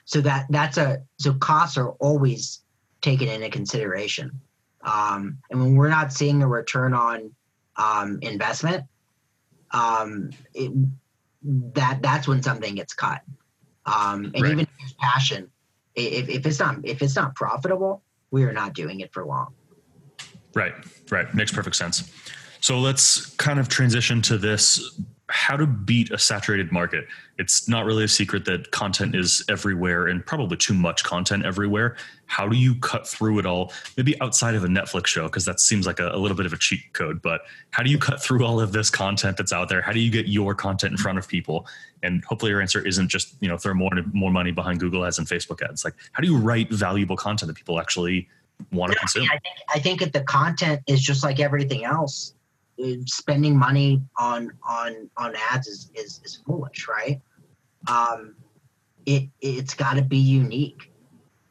so 0.04 0.20
that 0.20 0.46
that's 0.50 0.78
a 0.78 1.02
so 1.18 1.34
costs 1.34 1.76
are 1.76 1.90
always 1.90 2.60
taken 3.00 3.28
into 3.28 3.48
consideration, 3.48 4.40
um, 4.82 5.38
and 5.50 5.60
when 5.60 5.76
we're 5.76 5.88
not 5.88 6.12
seeing 6.12 6.42
a 6.42 6.48
return 6.48 6.92
on 6.92 7.30
um, 7.76 8.18
investment, 8.22 8.84
um, 9.70 10.30
it, 10.54 10.72
that 11.42 12.00
that's 12.02 12.28
when 12.28 12.42
something 12.42 12.74
gets 12.74 12.94
cut. 12.94 13.22
Um, 13.86 14.26
and 14.26 14.42
Right. 14.42 14.52
even 14.52 14.60
if 14.60 14.68
there's 14.78 14.92
passion, 14.94 15.50
if, 15.94 16.28
if 16.28 16.46
it's 16.46 16.58
not 16.58 16.76
if 16.84 17.02
it's 17.02 17.16
not 17.16 17.34
profitable, 17.34 18.02
we 18.30 18.44
are 18.44 18.52
not 18.52 18.74
doing 18.74 19.00
it 19.00 19.12
for 19.12 19.24
long. 19.24 19.54
Right, 20.54 20.74
right. 21.10 21.32
Makes 21.34 21.52
perfect 21.52 21.76
sense. 21.76 22.10
So 22.60 22.78
let's 22.78 23.26
kind 23.36 23.58
of 23.58 23.68
transition 23.68 24.22
to 24.22 24.38
this 24.38 25.00
how 25.32 25.56
to 25.56 25.66
beat 25.66 26.10
a 26.10 26.18
saturated 26.18 26.70
market. 26.70 27.06
It's 27.38 27.66
not 27.66 27.86
really 27.86 28.04
a 28.04 28.08
secret 28.08 28.44
that 28.44 28.70
content 28.70 29.14
is 29.14 29.42
everywhere 29.48 30.06
and 30.06 30.24
probably 30.24 30.58
too 30.58 30.74
much 30.74 31.04
content 31.04 31.46
everywhere. 31.46 31.96
How 32.26 32.46
do 32.46 32.56
you 32.56 32.74
cut 32.76 33.08
through 33.08 33.38
it 33.38 33.46
all? 33.46 33.72
Maybe 33.96 34.20
outside 34.20 34.54
of 34.54 34.62
a 34.62 34.66
Netflix 34.66 35.06
show, 35.06 35.24
because 35.24 35.46
that 35.46 35.58
seems 35.58 35.86
like 35.86 36.00
a, 36.00 36.10
a 36.10 36.18
little 36.18 36.36
bit 36.36 36.44
of 36.44 36.52
a 36.52 36.58
cheat 36.58 36.92
code, 36.92 37.22
but 37.22 37.40
how 37.70 37.82
do 37.82 37.90
you 37.90 37.98
cut 37.98 38.22
through 38.22 38.44
all 38.44 38.60
of 38.60 38.72
this 38.72 38.90
content 38.90 39.38
that's 39.38 39.52
out 39.52 39.70
there? 39.70 39.80
How 39.80 39.92
do 39.92 40.00
you 40.00 40.10
get 40.10 40.28
your 40.28 40.54
content 40.54 40.92
in 40.92 40.98
front 40.98 41.18
of 41.18 41.26
people? 41.26 41.66
And 42.02 42.22
hopefully 42.24 42.50
your 42.50 42.60
answer 42.60 42.86
isn't 42.86 43.08
just, 43.08 43.34
you 43.40 43.48
know, 43.48 43.56
throw 43.56 43.72
more 43.72 43.90
more 44.12 44.30
money 44.30 44.50
behind 44.50 44.80
Google 44.80 45.04
ads 45.04 45.18
and 45.18 45.26
Facebook 45.26 45.66
ads. 45.66 45.82
Like 45.82 45.94
how 46.12 46.20
do 46.20 46.28
you 46.28 46.36
write 46.36 46.70
valuable 46.70 47.16
content 47.16 47.48
that 47.48 47.56
people 47.56 47.80
actually 47.80 48.28
want 48.70 48.92
to 48.92 48.98
consume? 48.98 49.24
I 49.24 49.38
think 49.38 49.56
I 49.74 49.78
think 49.78 50.00
that 50.00 50.12
the 50.12 50.24
content 50.24 50.82
is 50.86 51.00
just 51.00 51.24
like 51.24 51.40
everything 51.40 51.84
else. 51.84 52.34
Spending 53.06 53.56
money 53.56 54.02
on 54.18 54.50
on 54.62 55.10
on 55.16 55.34
ads 55.50 55.66
is 55.66 55.90
is, 55.94 56.20
is 56.24 56.36
foolish, 56.46 56.88
right? 56.88 57.20
Um, 57.88 58.34
it 59.06 59.28
it's 59.40 59.74
got 59.74 59.94
to 59.94 60.02
be 60.02 60.18
unique, 60.18 60.90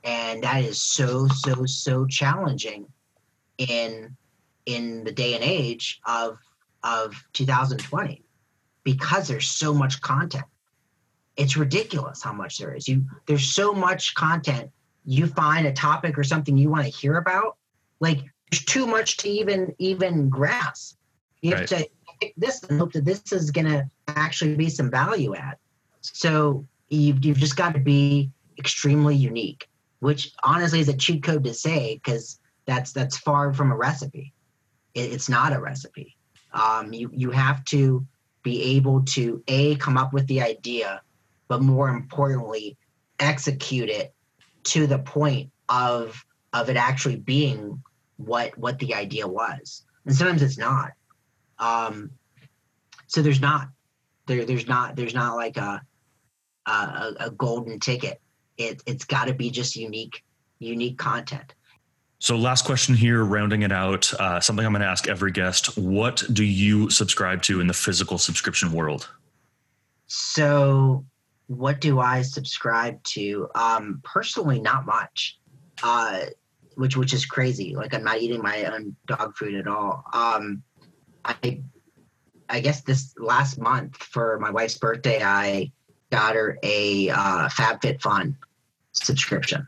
and 0.04 0.44
that 0.44 0.64
is 0.64 0.82
so 0.82 1.28
so 1.28 1.66
so 1.66 2.06
challenging 2.06 2.88
in 3.58 4.16
in 4.66 5.04
the 5.04 5.12
day 5.12 5.36
and 5.36 5.44
age 5.44 6.02
of 6.06 6.38
of 6.84 7.24
2020 7.34 8.24
because 8.84 9.28
there's 9.28 9.48
so 9.48 9.74
much 9.74 10.02
content. 10.02 10.46
It's 11.38 11.56
ridiculous 11.56 12.22
how 12.24 12.34
much 12.34 12.58
there 12.58 12.74
is. 12.74 12.88
You 12.88 13.06
there's 13.26 13.54
so 13.54 13.74
much 13.74 14.16
content 14.16 14.72
you 15.06 15.28
find 15.28 15.66
a 15.66 15.74
topic 15.74 16.18
or 16.18 16.24
something 16.24 16.58
you 16.58 16.70
want 16.70 16.86
to 16.86 16.92
hear 16.92 17.18
about, 17.18 17.58
like 18.00 18.20
there's 18.52 18.66
too 18.66 18.86
much 18.86 19.18
to 19.18 19.30
even 19.30 19.74
even 19.80 20.30
grasp. 20.30 20.98
You 21.42 21.56
have 21.56 21.66
to 21.68 21.88
pick 22.20 22.34
this 22.38 22.64
and 22.64 22.80
hope 22.80 22.94
that 22.94 23.06
this 23.06 23.32
is 23.32 23.52
gonna 23.52 23.90
actually 24.08 24.56
be 24.56 24.70
some 24.70 24.92
value 24.92 25.36
add. 25.36 25.58
So 26.02 26.66
you've 26.90 27.24
you've 27.26 27.38
just 27.38 27.56
got 27.56 27.74
to 27.74 27.80
be 27.80 28.32
extremely 28.58 29.16
unique, 29.16 29.68
which 30.00 30.32
honestly 30.44 30.80
is 30.80 30.90
a 30.90 30.98
cheat 30.98 31.24
code 31.24 31.44
to 31.44 31.54
say 31.54 31.96
because 31.96 32.40
that's 32.66 32.94
that's 32.94 33.18
far 33.18 33.54
from 33.54 33.72
a 33.72 33.78
recipe. 33.78 34.34
It, 34.94 35.12
it's 35.12 35.30
not 35.30 35.54
a 35.54 35.60
recipe. 35.60 36.16
Um, 36.54 36.94
you 36.94 37.10
you 37.14 37.32
have 37.32 37.64
to 37.66 38.06
be 38.44 38.62
able 38.76 39.04
to 39.04 39.44
a 39.48 39.76
come 39.76 39.98
up 39.98 40.14
with 40.14 40.28
the 40.28 40.42
idea, 40.42 41.02
but 41.48 41.62
more 41.62 41.90
importantly, 41.90 42.78
execute 43.20 43.90
it 43.90 44.14
to 44.64 44.88
the 44.88 45.00
point 45.00 45.52
of 45.70 46.24
of 46.54 46.70
it 46.70 46.78
actually 46.78 47.16
being 47.16 47.82
what 48.18 48.56
what 48.58 48.78
the 48.80 48.94
idea 48.94 49.28
was 49.28 49.84
and 50.06 50.16
sometimes 50.16 50.42
it's 50.42 50.58
not 50.58 50.92
um 51.62 52.12
so 53.08 53.22
there's 53.22 53.40
not 53.40 53.70
there 54.26 54.44
there's 54.44 54.68
not 54.68 54.98
there's 54.98 55.14
not 55.14 55.38
like 55.38 55.56
a 55.58 55.82
a, 56.66 57.14
a 57.22 57.32
golden 57.32 57.80
ticket 57.80 58.22
it 58.58 58.82
it's 58.86 59.06
got 59.06 59.26
to 59.28 59.34
be 59.34 59.50
just 59.50 59.76
unique 59.76 60.24
unique 60.60 60.98
content 60.98 61.54
So, 62.20 62.38
last 62.38 62.66
question 62.66 62.94
here, 62.94 63.24
rounding 63.26 63.64
it 63.64 63.72
out. 63.72 64.14
Uh, 64.14 64.40
something 64.40 64.64
I'm 64.64 64.74
going 64.74 64.84
to 64.84 64.88
ask 64.88 65.08
every 65.08 65.32
guest. 65.32 65.76
What 65.76 66.24
do 66.32 66.44
you 66.44 66.88
subscribe 66.92 67.42
to 67.44 67.60
in 67.62 67.66
the 67.66 67.74
physical 67.74 68.20
subscription 68.20 68.72
world? 68.72 69.10
So, 70.06 71.04
what 71.48 71.82
do 71.82 72.00
I 72.00 72.22
subscribe 72.22 73.02
to? 73.16 73.50
Um, 73.56 74.02
personally, 74.04 74.62
not 74.62 74.86
much, 74.86 75.40
uh, 75.82 76.26
which 76.76 76.96
which 76.96 77.14
is 77.14 77.26
crazy. 77.26 77.76
Like 77.76 77.96
I'm 77.96 78.04
not 78.04 78.20
eating 78.22 78.42
my 78.44 78.66
own 78.66 78.96
dog 79.08 79.36
food 79.36 79.56
at 79.56 79.68
all. 79.68 80.04
Um, 80.14 80.62
I 81.26 81.62
I 82.50 82.60
guess 82.60 82.82
this 82.82 83.14
last 83.18 83.58
month 83.58 83.96
for 83.96 84.38
my 84.40 84.52
wife's 84.52 84.78
birthday, 84.78 85.22
I 85.24 85.72
got 86.10 86.36
her 86.36 86.58
a 86.64 87.10
uh, 87.10 87.48
FabFitFun 87.48 88.36
subscription. 88.92 89.68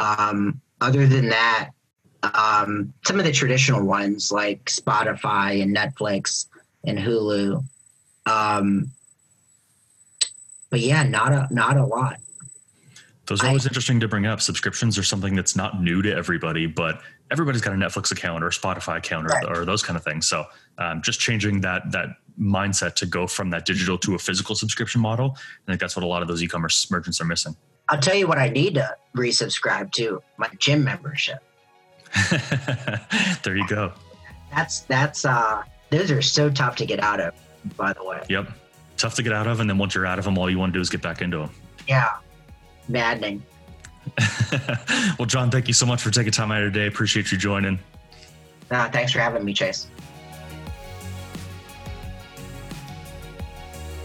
Um, 0.00 0.60
other 0.80 1.06
than 1.06 1.28
that, 1.28 1.70
um, 2.22 2.94
some 3.04 3.18
of 3.18 3.24
the 3.24 3.32
traditional 3.32 3.84
ones 3.84 4.32
like 4.32 4.64
Spotify 4.66 5.62
and 5.62 5.76
Netflix 5.76 6.46
and 6.84 6.98
Hulu. 6.98 7.62
Um, 8.26 8.90
but 10.70 10.80
yeah, 10.80 11.02
not 11.02 11.32
a 11.32 11.48
not 11.50 11.76
a 11.76 11.84
lot. 11.84 12.18
Those 13.26 13.42
are 13.42 13.48
always 13.48 13.66
interesting 13.66 14.00
to 14.00 14.08
bring 14.08 14.26
up. 14.26 14.40
Subscriptions 14.40 14.98
are 14.98 15.02
something 15.02 15.36
that's 15.36 15.54
not 15.54 15.80
new 15.80 16.02
to 16.02 16.12
everybody, 16.14 16.66
but 16.66 17.00
everybody's 17.32 17.62
got 17.62 17.72
a 17.72 17.76
Netflix 17.76 18.12
account 18.12 18.44
or 18.44 18.48
a 18.48 18.50
Spotify 18.50 18.98
account 18.98 19.26
or, 19.26 19.30
Right. 19.30 19.44
or 19.58 19.64
those 19.64 19.82
kind 19.82 19.96
of 19.96 20.04
things. 20.04 20.28
So, 20.28 20.44
um, 20.78 21.02
just 21.02 21.18
changing 21.18 21.62
that 21.62 21.90
that 21.92 22.08
mindset 22.40 22.94
to 22.96 23.06
go 23.06 23.26
from 23.26 23.50
that 23.50 23.66
digital 23.66 23.98
to 23.98 24.14
a 24.14 24.18
physical 24.18 24.54
subscription 24.54 25.00
model, 25.00 25.36
I 25.36 25.72
think 25.72 25.80
that's 25.80 25.96
what 25.96 26.02
a 26.04 26.06
lot 26.06 26.22
of 26.22 26.28
those 26.28 26.42
e-commerce 26.42 26.90
merchants 26.90 27.20
are 27.20 27.24
missing. 27.24 27.56
I'll 27.88 28.00
tell 28.00 28.14
you 28.14 28.26
what 28.28 28.38
I 28.38 28.48
need 28.48 28.74
to 28.74 28.96
resubscribe 29.16 29.90
to 29.92 30.22
my 30.38 30.48
gym 30.58 30.84
membership. 30.84 31.38
there 33.42 33.56
you 33.56 33.66
go. 33.66 33.92
That's 34.54 34.80
that's 34.80 35.24
uh 35.24 35.62
those 35.90 36.10
are 36.10 36.22
so 36.22 36.48
tough 36.50 36.76
to 36.76 36.86
get 36.86 37.00
out 37.00 37.20
of, 37.20 37.34
by 37.76 37.92
the 37.92 38.04
way. 38.04 38.22
Yep. 38.28 38.50
Tough 38.96 39.14
to 39.16 39.22
get 39.22 39.32
out 39.32 39.46
of, 39.46 39.60
and 39.60 39.68
then 39.68 39.78
once 39.78 39.94
you're 39.94 40.06
out 40.06 40.18
of 40.18 40.24
them, 40.24 40.38
all 40.38 40.48
you 40.50 40.58
want 40.58 40.72
to 40.72 40.76
do 40.78 40.80
is 40.80 40.88
get 40.90 41.02
back 41.02 41.20
into 41.22 41.38
them. 41.38 41.50
Yeah. 41.88 42.10
Maddening. 42.88 43.42
well, 45.18 45.26
John, 45.26 45.50
thank 45.50 45.68
you 45.68 45.74
so 45.74 45.86
much 45.86 46.02
for 46.02 46.10
taking 46.10 46.32
time 46.32 46.50
out 46.50 46.58
of 46.58 46.62
your 46.62 46.70
day. 46.70 46.86
Appreciate 46.86 47.32
you 47.32 47.38
joining. 47.38 47.78
Uh, 48.70 48.88
thanks 48.90 49.12
for 49.12 49.20
having 49.20 49.44
me, 49.44 49.52
Chase. 49.52 49.88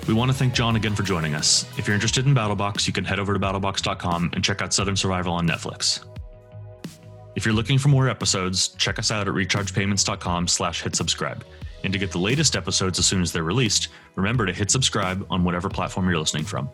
We 0.08 0.14
want 0.14 0.32
to 0.32 0.38
thank 0.38 0.54
John 0.54 0.78
again 0.78 0.96
for 0.96 1.04
joining 1.04 1.36
us. 1.36 1.66
If 1.78 1.86
you're 1.86 1.96
interested 1.96 2.26
in 2.26 2.34
BattleBox, 2.34 2.88
you 2.88 2.94
can 2.94 3.04
head 3.04 3.20
over 3.20 3.34
to 3.34 3.40
battlebox.com 3.40 4.32
and 4.34 4.44
check 4.44 4.62
out 4.62 4.74
Southern 4.74 4.96
Survival 4.96 5.34
on 5.34 5.46
Netflix. 5.46 6.06
If 7.36 7.46
you're 7.46 7.54
looking 7.54 7.78
for 7.78 7.90
more 7.90 8.10
episodes, 8.10 8.70
check 8.70 9.00
us 9.00 9.12
out 9.12 9.28
at 9.28 9.34
rechargepayments.com 9.34 10.48
slash 10.48 10.82
hit 10.82 10.96
subscribe. 10.96 11.46
And 11.84 11.92
to 11.92 12.00
get 12.00 12.12
the 12.12 12.20
latest 12.20 12.56
episodes 12.56 13.00
as 13.00 13.06
soon 13.06 13.22
as 13.22 13.32
they're 13.32 13.44
released, 13.44 13.90
remember 14.16 14.46
to 14.46 14.54
hit 14.54 14.72
subscribe 14.72 15.26
on 15.30 15.44
whatever 15.44 15.70
platform 15.70 16.10
you're 16.10 16.20
listening 16.20 16.46
from. 16.46 16.70